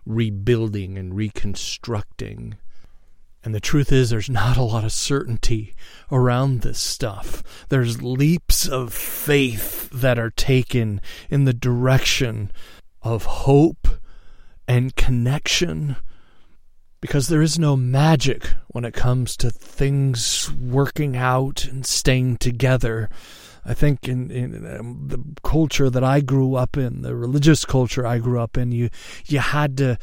rebuilding 0.09 0.99
and 0.99 1.15
reconstructing. 1.15 2.57
And 3.45 3.55
the 3.55 3.61
truth 3.61 3.93
is, 3.93 4.11
there's 4.11 4.31
not 4.31 4.57
a 4.57 4.63
lot 4.63 4.85
of 4.85 4.93
certainty 4.93 5.75
around 6.11 6.63
this 6.63 6.81
stuff. 6.81 7.43
There's 7.69 8.03
leaps 8.03 8.67
of 8.67 8.93
faith 8.93 9.89
that 9.91 10.19
are 10.19 10.31
taken 10.31 11.01
in 11.31 11.45
the 11.45 11.53
direction 11.53 12.51
of 13.03 13.25
hope 13.25 13.87
and 14.67 14.97
connection 14.97 15.97
because 17.01 17.29
there 17.29 17.43
is 17.43 17.59
no 17.59 17.77
magic 17.77 18.55
when 18.69 18.85
it 18.85 18.95
comes 18.95 19.37
to 19.37 19.51
things 19.51 20.51
working 20.53 21.17
out 21.17 21.65
and 21.65 21.87
staying 21.87 22.39
together. 22.39 23.09
I 23.69 23.75
think 23.75 24.09
in, 24.09 24.31
in 24.31 24.79
um, 24.79 25.09
the 25.09 25.23
culture 25.43 25.91
that 25.91 26.03
I 26.03 26.21
grew 26.21 26.55
up 26.55 26.79
in, 26.79 27.03
the 27.03 27.15
religious 27.15 27.67
culture 27.67 28.07
I 28.07 28.19
grew 28.19 28.41
up 28.41 28.57
in, 28.57 28.73
you 28.73 28.89
you 29.27 29.41
had 29.41 29.77
to 29.77 29.99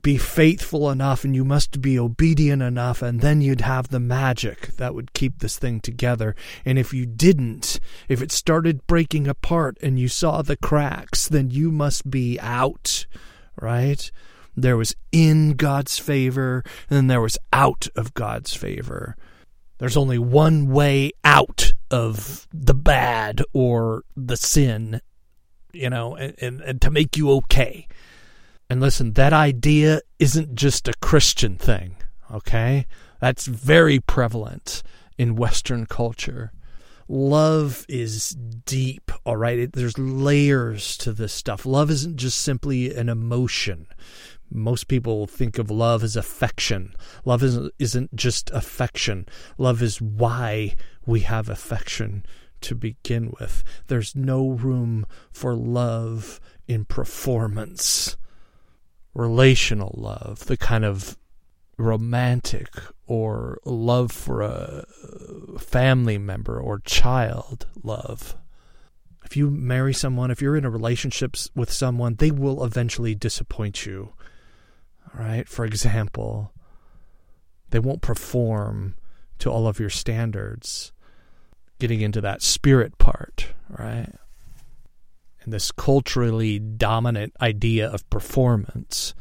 be 0.00 0.16
faithful 0.16 0.88
enough 0.88 1.24
and 1.24 1.34
you 1.34 1.44
must 1.44 1.80
be 1.80 1.98
obedient 1.98 2.62
enough 2.62 3.02
and 3.02 3.20
then 3.20 3.40
you'd 3.40 3.62
have 3.62 3.88
the 3.88 3.98
magic 3.98 4.68
that 4.76 4.94
would 4.94 5.12
keep 5.12 5.40
this 5.40 5.58
thing 5.58 5.80
together. 5.80 6.36
And 6.64 6.78
if 6.78 6.94
you 6.94 7.04
didn't 7.04 7.80
if 8.08 8.22
it 8.22 8.30
started 8.30 8.86
breaking 8.86 9.26
apart 9.26 9.78
and 9.82 9.98
you 9.98 10.06
saw 10.06 10.40
the 10.40 10.56
cracks 10.56 11.26
then 11.26 11.50
you 11.50 11.72
must 11.72 12.08
be 12.08 12.38
out 12.40 13.06
right? 13.60 14.08
There 14.56 14.76
was 14.76 14.94
in 15.10 15.54
God's 15.54 15.98
favor 15.98 16.62
and 16.88 16.96
then 16.96 17.06
there 17.08 17.20
was 17.20 17.38
out 17.52 17.88
of 17.96 18.14
God's 18.14 18.54
favor. 18.54 19.16
There's 19.78 19.96
only 19.96 20.18
one 20.18 20.68
way 20.68 21.10
out 21.24 21.74
of 21.92 22.46
the 22.52 22.74
bad 22.74 23.42
or 23.52 24.04
the 24.16 24.36
sin 24.36 25.00
you 25.72 25.88
know 25.88 26.14
and, 26.16 26.34
and, 26.40 26.60
and 26.62 26.82
to 26.82 26.90
make 26.90 27.16
you 27.16 27.30
okay 27.30 27.86
and 28.72 28.80
listen, 28.80 29.12
that 29.12 29.34
idea 29.34 30.00
isn't 30.18 30.54
just 30.54 30.88
a 30.88 30.94
Christian 30.94 31.56
thing, 31.56 31.96
okay? 32.32 32.86
That's 33.20 33.44
very 33.44 34.00
prevalent 34.00 34.82
in 35.18 35.36
Western 35.36 35.84
culture. 35.84 36.52
Love 37.06 37.84
is 37.86 38.30
deep, 38.30 39.10
all 39.26 39.36
right? 39.36 39.58
It, 39.58 39.72
there's 39.74 39.98
layers 39.98 40.96
to 40.96 41.12
this 41.12 41.34
stuff. 41.34 41.66
Love 41.66 41.90
isn't 41.90 42.16
just 42.16 42.38
simply 42.38 42.96
an 42.96 43.10
emotion. 43.10 43.88
Most 44.50 44.88
people 44.88 45.26
think 45.26 45.58
of 45.58 45.70
love 45.70 46.02
as 46.02 46.16
affection. 46.16 46.94
Love 47.26 47.42
isn't, 47.42 47.74
isn't 47.78 48.16
just 48.16 48.50
affection. 48.52 49.26
Love 49.58 49.82
is 49.82 50.00
why 50.00 50.76
we 51.06 51.20
have 51.20 51.48
affection 51.48 52.24
to 52.62 52.74
begin 52.74 53.32
with. 53.38 53.64
There's 53.88 54.14
no 54.14 54.48
room 54.48 55.06
for 55.30 55.54
love 55.54 56.40
in 56.66 56.84
performance 56.84 58.16
relational 59.14 59.94
love, 59.96 60.46
the 60.46 60.56
kind 60.56 60.84
of 60.84 61.18
romantic 61.76 62.68
or 63.06 63.58
love 63.64 64.12
for 64.12 64.42
a 64.42 64.84
family 65.58 66.18
member 66.18 66.58
or 66.60 66.78
child 66.80 67.66
love. 67.82 68.36
If 69.24 69.36
you 69.36 69.50
marry 69.50 69.94
someone, 69.94 70.30
if 70.30 70.42
you're 70.42 70.56
in 70.56 70.64
a 70.64 70.70
relationship 70.70 71.36
with 71.54 71.72
someone, 71.72 72.16
they 72.16 72.30
will 72.30 72.64
eventually 72.64 73.14
disappoint 73.14 73.86
you. 73.86 74.12
All 75.06 75.24
right? 75.24 75.48
For 75.48 75.64
example, 75.64 76.52
they 77.70 77.78
won't 77.78 78.02
perform 78.02 78.94
to 79.38 79.50
all 79.50 79.66
of 79.66 79.80
your 79.80 79.90
standards. 79.90 80.91
Getting 81.82 82.00
into 82.00 82.20
that 82.20 82.42
spirit 82.42 82.96
part, 82.98 83.48
right? 83.68 84.08
and 85.44 85.52
this 85.52 85.70
culturally 85.72 86.58
dominant 86.58 87.34
idea 87.40 87.88
of 87.88 88.08
performance, 88.10 89.14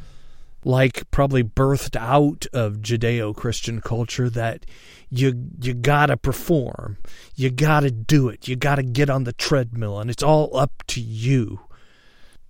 like 0.64 1.10
probably 1.12 1.44
birthed 1.44 1.96
out 1.96 2.46
of 2.54 2.78
Judeo-Christian 2.78 3.82
culture 3.82 4.30
that 4.30 4.66
you 5.10 5.50
you 5.60 5.74
got 5.74 6.08
to 6.08 6.18
perform, 6.18 6.98
you 7.36 7.50
got 7.50 7.82
to 7.82 7.92
do 7.92 8.30
it, 8.30 8.48
you 8.48 8.56
got 8.56 8.76
to 8.76 8.84
get 8.84 9.10
on 9.10 9.24
the 9.24 9.34
treadmill 9.34 10.00
and 10.00 10.10
it's 10.10 10.24
all 10.24 10.56
up 10.56 10.84
to 10.88 11.02
you. 11.02 11.62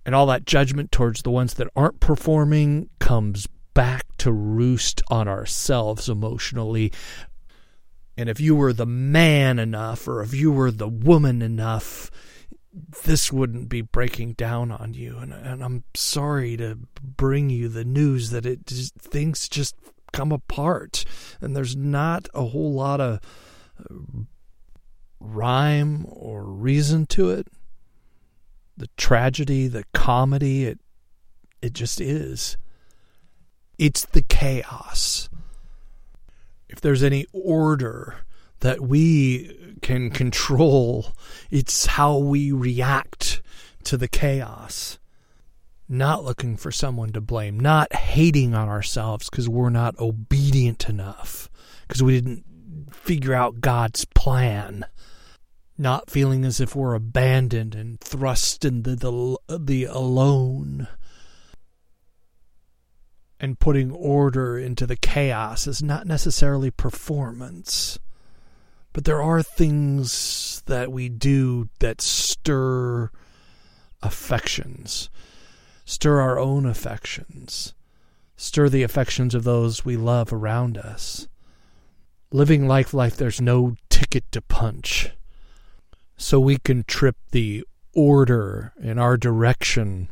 And 0.04 0.16
all 0.16 0.26
that 0.26 0.46
judgment 0.46 0.90
towards 0.90 1.22
the 1.22 1.30
ones 1.30 1.54
that 1.54 1.68
aren't 1.76 2.00
performing 2.00 2.90
comes 2.98 3.46
back 3.72 4.04
to 4.18 4.32
roost 4.32 5.00
on 5.08 5.28
ourselves 5.28 6.08
emotionally. 6.08 6.92
And 8.16 8.28
if 8.28 8.40
you 8.40 8.54
were 8.54 8.72
the 8.72 8.86
man 8.86 9.58
enough 9.58 10.06
or 10.06 10.22
if 10.22 10.34
you 10.34 10.52
were 10.52 10.70
the 10.70 10.88
woman 10.88 11.40
enough, 11.42 12.10
this 13.04 13.32
wouldn't 13.32 13.68
be 13.68 13.80
breaking 13.80 14.32
down 14.32 14.70
on 14.70 14.94
you. 14.94 15.18
And, 15.18 15.32
and 15.32 15.62
I'm 15.62 15.84
sorry 15.94 16.56
to 16.56 16.78
bring 17.02 17.50
you 17.50 17.68
the 17.68 17.84
news 17.84 18.30
that 18.30 18.46
it 18.46 18.66
just, 18.66 18.94
things 18.94 19.48
just 19.48 19.76
come 20.12 20.30
apart, 20.30 21.04
and 21.40 21.56
there's 21.56 21.74
not 21.74 22.28
a 22.34 22.44
whole 22.44 22.72
lot 22.72 23.00
of 23.00 23.18
uh, 23.78 23.94
rhyme 25.18 26.06
or 26.08 26.44
reason 26.44 27.06
to 27.06 27.30
it. 27.30 27.48
The 28.76 28.88
tragedy, 28.96 29.68
the 29.68 29.84
comedy, 29.92 30.64
it 30.64 30.78
it 31.60 31.72
just 31.72 32.00
is. 32.00 32.56
It's 33.78 34.04
the 34.04 34.22
chaos. 34.22 35.28
If 36.72 36.80
there's 36.80 37.02
any 37.02 37.26
order 37.32 38.16
that 38.62 38.80
we 38.80 39.76
can 39.82 40.10
control. 40.10 41.12
It's 41.50 41.86
how 41.86 42.16
we 42.16 42.52
react 42.52 43.42
to 43.84 43.96
the 43.96 44.08
chaos. 44.08 44.98
Not 45.88 46.24
looking 46.24 46.56
for 46.56 46.70
someone 46.70 47.10
to 47.12 47.20
blame, 47.20 47.60
not 47.60 47.92
hating 47.92 48.54
on 48.54 48.68
ourselves 48.68 49.28
because 49.28 49.48
we're 49.48 49.68
not 49.68 49.98
obedient 49.98 50.88
enough, 50.88 51.50
because 51.86 52.02
we 52.02 52.14
didn't 52.14 52.44
figure 52.92 53.34
out 53.34 53.60
God's 53.60 54.04
plan. 54.06 54.86
Not 55.76 56.08
feeling 56.08 56.44
as 56.44 56.60
if 56.60 56.76
we're 56.76 56.94
abandoned 56.94 57.74
and 57.74 58.00
thrust 58.00 58.64
into 58.64 58.94
the, 58.94 59.36
the 59.58 59.84
alone. 59.84 60.86
And 63.42 63.58
putting 63.58 63.90
order 63.90 64.56
into 64.56 64.86
the 64.86 64.94
chaos 64.94 65.66
is 65.66 65.82
not 65.82 66.06
necessarily 66.06 66.70
performance. 66.70 67.98
But 68.92 69.04
there 69.04 69.20
are 69.20 69.42
things 69.42 70.62
that 70.66 70.92
we 70.92 71.08
do 71.08 71.68
that 71.80 72.00
stir 72.00 73.10
affections, 74.00 75.10
stir 75.84 76.20
our 76.20 76.38
own 76.38 76.66
affections, 76.66 77.74
stir 78.36 78.68
the 78.68 78.84
affections 78.84 79.34
of 79.34 79.42
those 79.42 79.84
we 79.84 79.96
love 79.96 80.32
around 80.32 80.78
us. 80.78 81.26
Living 82.30 82.68
life 82.68 82.94
like 82.94 83.16
there's 83.16 83.40
no 83.40 83.74
ticket 83.90 84.30
to 84.30 84.40
punch, 84.40 85.10
so 86.16 86.38
we 86.38 86.58
can 86.58 86.84
trip 86.84 87.16
the 87.32 87.64
order 87.92 88.72
in 88.80 89.00
our 89.00 89.16
direction 89.16 90.10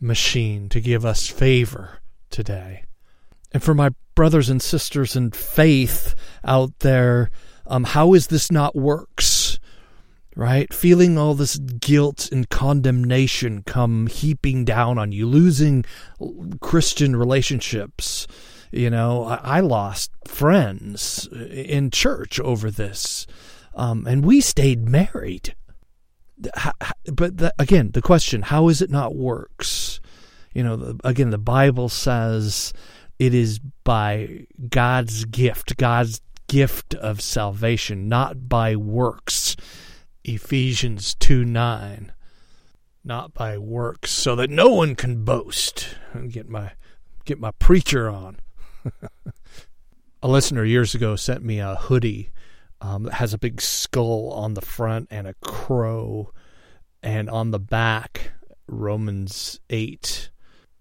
machine 0.00 0.68
to 0.68 0.80
give 0.80 1.04
us 1.04 1.28
favor 1.28 2.00
today. 2.30 2.84
And 3.52 3.62
for 3.62 3.74
my 3.74 3.90
brothers 4.14 4.50
and 4.50 4.60
sisters 4.60 5.16
in 5.16 5.30
faith 5.30 6.14
out 6.44 6.78
there 6.80 7.30
um, 7.68 7.84
how 7.84 8.14
is 8.14 8.28
this 8.28 8.50
not 8.50 8.74
works? 8.74 9.60
Right? 10.34 10.72
Feeling 10.72 11.18
all 11.18 11.34
this 11.34 11.58
guilt 11.58 12.30
and 12.32 12.48
condemnation 12.48 13.62
come 13.64 14.06
heaping 14.06 14.64
down 14.64 14.96
on 14.96 15.12
you, 15.12 15.26
losing 15.26 15.84
Christian 16.60 17.16
relationships. 17.16 18.26
You 18.70 18.88
know, 18.88 19.24
I, 19.24 19.40
I 19.42 19.60
lost 19.60 20.12
friends 20.26 21.28
in 21.32 21.90
church 21.90 22.38
over 22.40 22.70
this. 22.70 23.26
Um, 23.74 24.06
and 24.06 24.24
we 24.24 24.40
stayed 24.40 24.88
married. 24.88 25.54
But 26.38 27.38
the, 27.38 27.52
again, 27.58 27.90
the 27.92 28.02
question: 28.02 28.42
How 28.42 28.68
is 28.68 28.80
it 28.80 28.90
not 28.90 29.16
works? 29.16 30.00
You 30.54 30.62
know, 30.64 30.96
again, 31.04 31.30
the 31.30 31.38
Bible 31.38 31.88
says 31.88 32.72
it 33.18 33.34
is 33.34 33.58
by 33.84 34.46
God's 34.68 35.24
gift, 35.24 35.76
God's 35.76 36.20
gift 36.46 36.94
of 36.94 37.20
salvation, 37.20 38.08
not 38.08 38.48
by 38.48 38.76
works. 38.76 39.56
Ephesians 40.24 41.14
2 41.14 41.44
9. 41.44 42.12
Not 43.04 43.32
by 43.32 43.56
works, 43.56 44.10
so 44.10 44.36
that 44.36 44.50
no 44.50 44.68
one 44.68 44.94
can 44.94 45.24
boast. 45.24 45.96
Get 46.28 46.48
my 46.48 46.72
get 47.24 47.38
my 47.38 47.52
preacher 47.52 48.08
on. 48.08 48.40
a 50.22 50.28
listener 50.28 50.64
years 50.64 50.94
ago 50.94 51.16
sent 51.16 51.42
me 51.42 51.58
a 51.58 51.76
hoodie 51.76 52.30
um, 52.80 53.04
that 53.04 53.14
has 53.14 53.32
a 53.32 53.38
big 53.38 53.60
skull 53.60 54.30
on 54.32 54.54
the 54.54 54.60
front 54.60 55.08
and 55.10 55.26
a 55.26 55.34
crow, 55.34 56.32
and 57.02 57.30
on 57.30 57.50
the 57.50 57.58
back, 57.58 58.32
Romans 58.66 59.60
8 59.70 60.30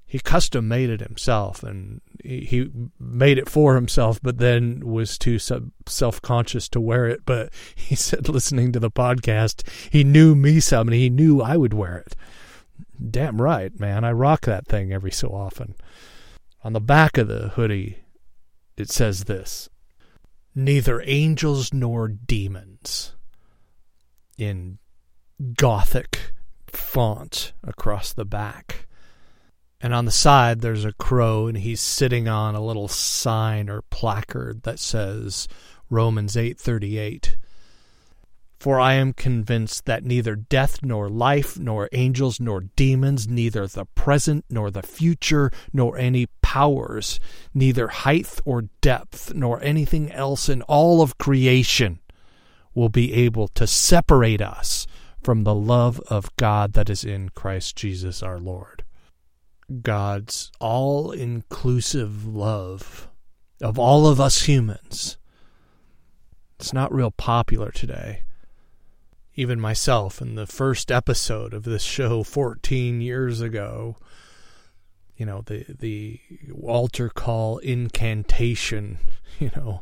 he 0.08 0.20
custom 0.20 0.68
made 0.68 0.90
it 0.90 1.02
himself 1.02 1.62
and 1.64 2.02
he 2.24 2.70
made 3.00 3.38
it 3.38 3.50
for 3.50 3.76
himself 3.76 4.20
but 4.24 4.38
then 4.38 4.82
was 4.86 5.18
too 5.18 5.38
self-conscious 5.38 6.70
to 6.70 6.80
wear 6.80 7.08
it 7.08 7.22
but 7.26 7.52
he 7.76 7.96
said 7.96 8.30
listening 8.30 8.72
to 8.72 8.80
the 8.80 8.92
podcast 8.92 9.68
he 9.92 10.04
knew 10.04 10.34
me 10.34 10.60
some 10.60 10.88
and 10.88 10.96
he 10.96 11.10
knew 11.10 11.42
i 11.42 11.58
would 11.58 11.74
wear 11.74 11.98
it 11.98 12.16
Damn 13.10 13.42
right, 13.42 13.78
man. 13.80 14.04
I 14.04 14.12
rock 14.12 14.42
that 14.42 14.68
thing 14.68 14.92
every 14.92 15.12
so 15.12 15.30
often. 15.30 15.76
On 16.64 16.74
the 16.74 16.82
back 16.82 17.18
of 17.18 17.28
the 17.28 17.50
hoodie, 17.50 18.00
it 18.76 18.90
says 18.90 19.26
this 19.26 19.70
Neither 20.56 21.02
angels 21.06 21.72
nor 21.72 22.08
demons 22.08 23.14
in 24.38 24.80
gothic 25.56 26.34
font 26.66 27.54
across 27.64 28.14
the 28.14 28.26
back. 28.26 28.87
And 29.80 29.94
on 29.94 30.06
the 30.06 30.12
side, 30.12 30.62
there's 30.62 30.86
a 30.86 30.94
crow, 30.94 31.48
and 31.48 31.58
he's 31.58 31.82
sitting 31.82 32.28
on 32.28 32.56
a 32.56 32.64
little 32.64 32.88
sign 32.88 33.70
or 33.70 33.84
placard 33.84 34.64
that 34.64 34.80
says 34.80 35.48
Romans 35.90 36.36
8:38. 36.36 37.38
For 38.60 38.80
I 38.80 38.94
am 38.94 39.14
convinced 39.14 39.86
that 39.86 40.04
neither 40.04 40.36
death 40.36 40.82
nor 40.82 41.10
life, 41.10 41.60
nor 41.60 41.90
angels 41.92 42.40
nor 42.40 42.62
demons, 42.76 43.28
neither 43.28 43.68
the 43.68 43.86
present 43.86 44.46
nor 44.50 44.72
the 44.72 44.82
future, 44.82 45.52
nor 45.72 45.96
any 45.96 46.26
powers, 46.42 47.20
neither 47.54 47.88
height 47.88 48.40
or 48.46 48.64
depth, 48.82 49.32
nor 49.36 49.62
anything 49.64 50.12
else 50.12 50.50
in 50.50 50.64
all 50.64 51.04
of 51.04 51.20
creation 51.20 52.00
will 52.74 52.90
be 52.90 53.14
able 53.14 53.48
to 53.50 53.68
separate 53.68 54.42
us 54.42 54.88
from 55.22 55.44
the 55.44 55.56
love 55.56 56.00
of 56.08 56.36
God 56.36 56.74
that 56.74 56.90
is 56.90 57.04
in 57.04 57.30
Christ 57.30 57.76
Jesus 57.76 58.24
our 58.24 58.40
Lord. 58.40 58.77
God's 59.82 60.52
all 60.60 61.12
inclusive 61.12 62.26
love 62.26 63.08
of 63.62 63.78
all 63.78 64.08
of 64.08 64.20
us 64.20 64.44
humans. 64.44 65.18
It's 66.60 66.74
not 66.74 66.94
real 66.94 67.12
popular 67.12 67.72
today. 67.72 68.24
Even 69.36 69.60
myself 69.60 70.22
in 70.22 70.36
the 70.36 70.48
first 70.48 70.92
episode 70.92 71.54
of 71.54 71.64
this 71.64 71.84
show 71.84 72.24
14 72.24 73.02
years 73.02 73.42
ago 73.42 73.98
you 75.16 75.26
know 75.26 75.42
the 75.48 75.66
the 75.68 76.20
altar 76.64 77.10
call 77.10 77.58
incantation 77.58 79.00
you 79.40 79.50
know 79.56 79.82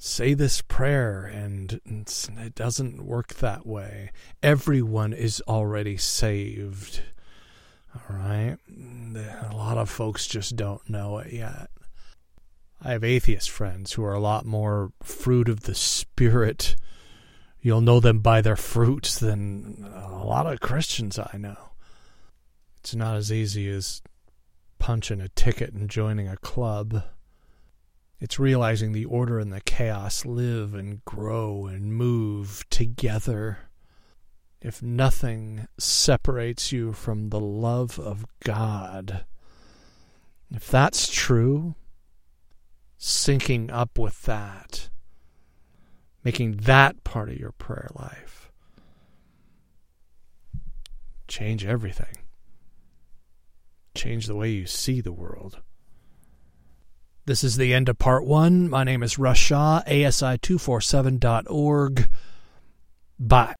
say 0.00 0.32
this 0.32 0.62
prayer 0.62 1.24
and 1.24 1.78
it 1.84 2.54
doesn't 2.54 3.04
work 3.04 3.34
that 3.34 3.66
way. 3.66 4.10
Everyone 4.42 5.12
is 5.12 5.42
already 5.46 5.98
saved 5.98 7.02
all 7.94 8.16
right 8.16 8.56
a 9.50 9.56
lot 9.56 9.78
of 9.78 9.90
folks 9.90 10.26
just 10.26 10.56
don't 10.56 10.88
know 10.88 11.18
it 11.18 11.32
yet 11.32 11.70
i 12.82 12.92
have 12.92 13.04
atheist 13.04 13.50
friends 13.50 13.92
who 13.92 14.04
are 14.04 14.14
a 14.14 14.20
lot 14.20 14.44
more 14.44 14.92
fruit 15.02 15.48
of 15.48 15.62
the 15.62 15.74
spirit 15.74 16.76
you'll 17.62 17.80
know 17.80 18.00
them 18.00 18.20
by 18.20 18.40
their 18.40 18.56
fruits 18.56 19.18
than 19.18 19.86
a 19.94 20.24
lot 20.24 20.46
of 20.46 20.60
Christians 20.60 21.18
I 21.18 21.36
know. 21.36 21.72
It's 22.78 22.94
not 22.94 23.16
as 23.16 23.30
easy 23.30 23.68
as 23.68 24.02
punching 24.78 25.20
a 25.20 25.28
ticket 25.28 25.72
and 25.72 25.90
joining 25.90 26.28
a 26.28 26.38
club. 26.38 27.02
It's 28.18 28.38
realizing 28.38 28.92
the 28.92 29.04
order 29.04 29.38
and 29.38 29.52
the 29.52 29.60
chaos 29.60 30.24
live 30.24 30.74
and 30.74 31.04
grow 31.04 31.66
and 31.66 31.94
move 31.94 32.64
together. 32.70 33.69
If 34.62 34.82
nothing 34.82 35.66
separates 35.78 36.70
you 36.70 36.92
from 36.92 37.30
the 37.30 37.40
love 37.40 37.98
of 37.98 38.26
God, 38.44 39.24
if 40.50 40.68
that's 40.68 41.10
true, 41.10 41.74
syncing 42.98 43.72
up 43.72 43.98
with 43.98 44.22
that 44.22 44.90
making 46.24 46.56
that 46.58 47.02
part 47.04 47.28
of 47.28 47.38
your 47.38 47.52
prayer 47.52 47.90
life 47.94 48.50
change 51.28 51.64
everything. 51.64 52.16
Change 53.94 54.26
the 54.26 54.34
way 54.34 54.50
you 54.50 54.66
see 54.66 55.00
the 55.00 55.12
world. 55.12 55.60
This 57.26 57.44
is 57.44 57.56
the 57.56 57.72
end 57.72 57.88
of 57.88 57.98
part 57.98 58.26
one. 58.26 58.68
My 58.68 58.82
name 58.82 59.04
is 59.04 59.18
Russ 59.18 59.38
Shaw, 59.38 59.82
ASI247.org. 59.86 62.08
Bye. 63.18 63.54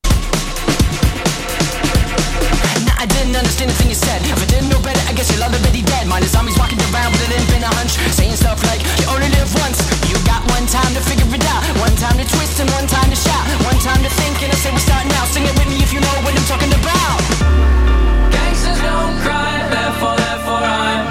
Nah, 2.86 2.96
I 3.02 3.06
didn't 3.06 3.36
understand 3.36 3.70
a 3.70 3.74
thing 3.74 3.88
you 3.88 3.98
said. 3.98 4.20
If 4.24 4.40
I 4.40 4.46
didn't 4.46 4.68
know 4.72 4.80
better, 4.80 5.02
I 5.08 5.12
guess 5.12 5.28
you're 5.32 5.42
already 5.42 5.82
dead. 5.82 6.06
Mine 6.06 6.22
is 6.22 6.32
zombies 6.32 6.56
walking 6.56 6.80
around 6.90 7.12
with 7.12 7.26
a 7.26 7.28
limp 7.32 7.50
and 7.52 7.64
a 7.64 7.70
hunch, 7.76 7.98
saying 8.16 8.36
stuff 8.36 8.62
like, 8.64 8.80
"You 9.00 9.06
only 9.12 9.28
live 9.36 9.50
once." 9.60 9.78
You 10.08 10.16
got 10.24 10.40
one 10.50 10.66
time 10.66 10.92
to 10.96 11.00
figure 11.00 11.28
it 11.28 11.44
out, 11.52 11.62
one 11.78 11.94
time 11.96 12.16
to 12.16 12.24
twist 12.24 12.60
and 12.60 12.70
one 12.72 12.86
time 12.86 13.10
to 13.10 13.16
shout, 13.16 13.44
one 13.68 13.78
time 13.78 14.02
to 14.02 14.10
think. 14.20 14.42
And 14.42 14.52
I 14.52 14.56
say 14.56 14.70
we're 14.72 14.86
starting 14.88 15.12
now. 15.12 15.24
Sing 15.26 15.44
it 15.44 15.54
with 15.58 15.68
me 15.68 15.82
if 15.82 15.92
you 15.92 16.00
know 16.00 16.16
what 16.24 16.32
I'm 16.32 16.46
talking 16.52 16.72
about. 16.72 17.18
Gangsters 18.32 18.80
don't 18.80 19.14
cry, 19.24 19.52
therefore, 19.68 20.16
therefore 20.16 20.64
I'm 20.64 21.09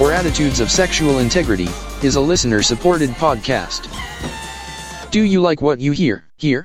or 0.00 0.12
Attitudes 0.12 0.60
of 0.60 0.70
Sexual 0.70 1.18
Integrity, 1.18 1.68
is 2.02 2.16
a 2.16 2.20
listener 2.20 2.62
supported 2.62 3.10
podcast. 3.10 3.88
Do 5.10 5.22
you 5.22 5.40
like 5.40 5.62
what 5.62 5.80
you 5.80 5.92
hear 5.92 6.24
here? 6.36 6.64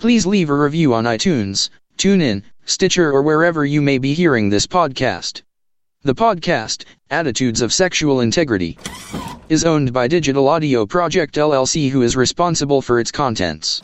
Please 0.00 0.26
leave 0.26 0.50
a 0.50 0.54
review 0.54 0.92
on 0.92 1.04
iTunes, 1.04 1.70
TuneIn, 1.96 2.42
Stitcher, 2.66 3.10
or 3.10 3.22
wherever 3.22 3.64
you 3.64 3.80
may 3.80 3.98
be 3.98 4.12
hearing 4.12 4.50
this 4.50 4.66
podcast. 4.66 5.42
The 6.02 6.14
podcast, 6.14 6.84
Attitudes 7.10 7.62
of 7.62 7.72
Sexual 7.72 8.20
Integrity, 8.20 8.78
is 9.48 9.64
owned 9.64 9.92
by 9.92 10.08
Digital 10.08 10.48
Audio 10.48 10.84
Project 10.84 11.36
LLC, 11.36 11.88
who 11.88 12.02
is 12.02 12.16
responsible 12.16 12.82
for 12.82 13.00
its 13.00 13.10
contents. 13.10 13.80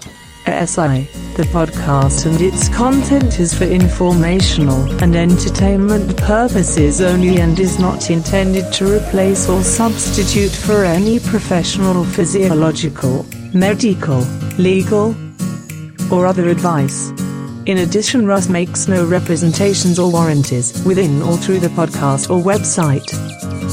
SI, 0.47 1.07
the 1.37 1.47
podcast 1.53 2.27
and 2.27 2.41
its 2.41 2.69
content 2.71 3.39
is 3.39 3.53
for 3.53 3.65
informational 3.65 4.91
and 5.03 5.15
entertainment 5.15 6.17
purposes 6.17 7.01
only 7.01 7.39
and 7.41 7.59
is 7.61 7.79
not 7.79 8.11
intended 8.11 8.73
to 8.73 8.97
replace 8.97 9.49
or 9.49 9.63
substitute 9.63 10.51
for 10.51 10.85
any 10.85 11.19
professional 11.19 12.05
physiological, 12.05 13.27
medical, 13.53 14.21
legal, 14.59 15.15
or 16.11 16.27
other 16.27 16.49
advice. 16.49 17.13
In 17.71 17.79
addition, 17.79 18.27
Russ 18.27 18.49
makes 18.49 18.89
no 18.89 19.07
representations 19.07 20.01
or 20.01 20.11
warranties 20.11 20.85
within 20.85 21.23
or 21.23 21.37
through 21.37 21.61
the 21.61 21.69
podcast 21.69 22.29
or 22.29 22.43
website. 22.43 23.07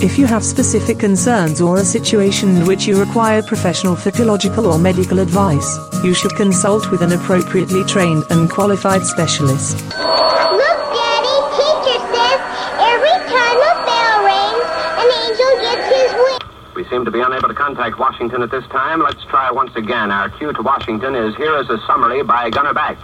If 0.04 0.20
you 0.20 0.28
have 0.28 0.44
specific 0.44 1.00
concerns 1.00 1.62
or 1.62 1.78
a 1.78 1.84
situation 1.84 2.58
in 2.58 2.68
which 2.68 2.86
you 2.86 3.00
require 3.00 3.42
professional 3.42 3.96
physiological 3.96 4.68
or 4.68 4.78
medical 4.78 5.18
advice, 5.18 5.80
you 6.04 6.14
should 6.14 6.36
consult 6.36 6.92
with 6.92 7.02
an 7.02 7.12
appropriately 7.12 7.84
trained 7.86 8.24
and 8.30 8.52
qualified 8.52 9.02
specialist. 9.02 9.78
Look, 9.78 10.80
Daddy, 10.94 11.38
teacher 11.58 11.98
says 12.14 12.40
every 12.78 13.18
time 13.34 13.58
a 13.66 13.74
bell 13.82 14.18
rings, 14.30 14.70
an 15.02 15.10
angel 15.26 15.54
gets 15.66 15.86
his 15.90 16.14
wish. 16.14 16.76
We 16.76 16.86
seem 16.92 17.04
to 17.04 17.10
be 17.10 17.22
unable 17.22 17.48
to 17.48 17.56
contact 17.56 17.98
Washington 17.98 18.44
at 18.44 18.52
this 18.52 18.68
time. 18.68 19.02
Let's 19.02 19.26
try 19.26 19.50
once 19.50 19.76
again. 19.76 20.12
Our 20.12 20.30
cue 20.30 20.54
to 20.54 20.62
Washington 20.62 21.16
is 21.16 21.36
here 21.36 21.58
is 21.58 21.68
a 21.72 21.80
summary 21.88 22.22
by 22.22 22.52
Gunner 22.52 22.76
Back. 22.76 23.00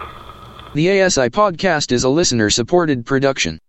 The 0.73 1.03
ASI 1.03 1.29
podcast 1.29 1.91
is 1.91 2.03
a 2.03 2.09
listener 2.09 2.49
supported 2.49 3.05
production. 3.05 3.59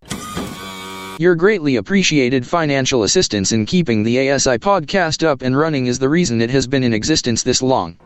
Your 1.18 1.34
greatly 1.34 1.76
appreciated 1.76 2.46
financial 2.46 3.02
assistance 3.02 3.52
in 3.52 3.66
keeping 3.66 4.02
the 4.02 4.30
ASI 4.30 4.56
podcast 4.56 5.22
up 5.22 5.42
and 5.42 5.54
running 5.54 5.84
is 5.84 5.98
the 5.98 6.08
reason 6.08 6.40
it 6.40 6.48
has 6.48 6.66
been 6.66 6.82
in 6.82 6.94
existence 6.94 7.42
this 7.42 7.60
long. 7.60 7.98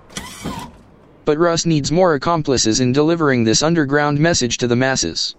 But 1.25 1.39
Russ 1.39 1.65
needs 1.65 1.93
more 1.93 2.15
accomplices 2.15 2.81
in 2.81 2.93
delivering 2.93 3.45
this 3.45 3.63
underground 3.63 4.19
message 4.19 4.59
to 4.59 4.67
the 4.67 4.75
masses. 4.75 5.37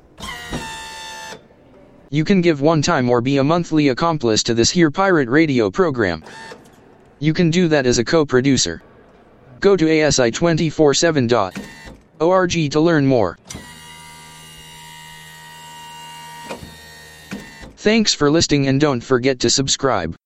You 2.12 2.24
can 2.24 2.40
give 2.40 2.62
one 2.62 2.82
time 2.82 3.10
or 3.10 3.20
be 3.20 3.40
a 3.40 3.44
monthly 3.44 3.90
accomplice 3.90 4.42
to 4.44 4.54
this 4.54 4.70
here 4.70 4.90
pirate 4.90 5.28
radio 5.28 5.70
program. 5.70 6.24
You 7.20 7.34
can 7.34 7.50
do 7.50 7.68
that 7.68 7.86
as 7.86 7.98
a 7.98 8.06
co-producer. 8.06 8.82
Go 9.60 9.76
to 9.76 9.86
asi247.org 12.20 12.72
to 12.72 12.80
learn 12.80 13.06
more. 13.06 13.38
Thanks 17.78 18.14
for 18.14 18.30
listening 18.30 18.68
and 18.68 18.80
don't 18.82 19.02
forget 19.02 19.40
to 19.40 19.50
subscribe. 19.50 20.18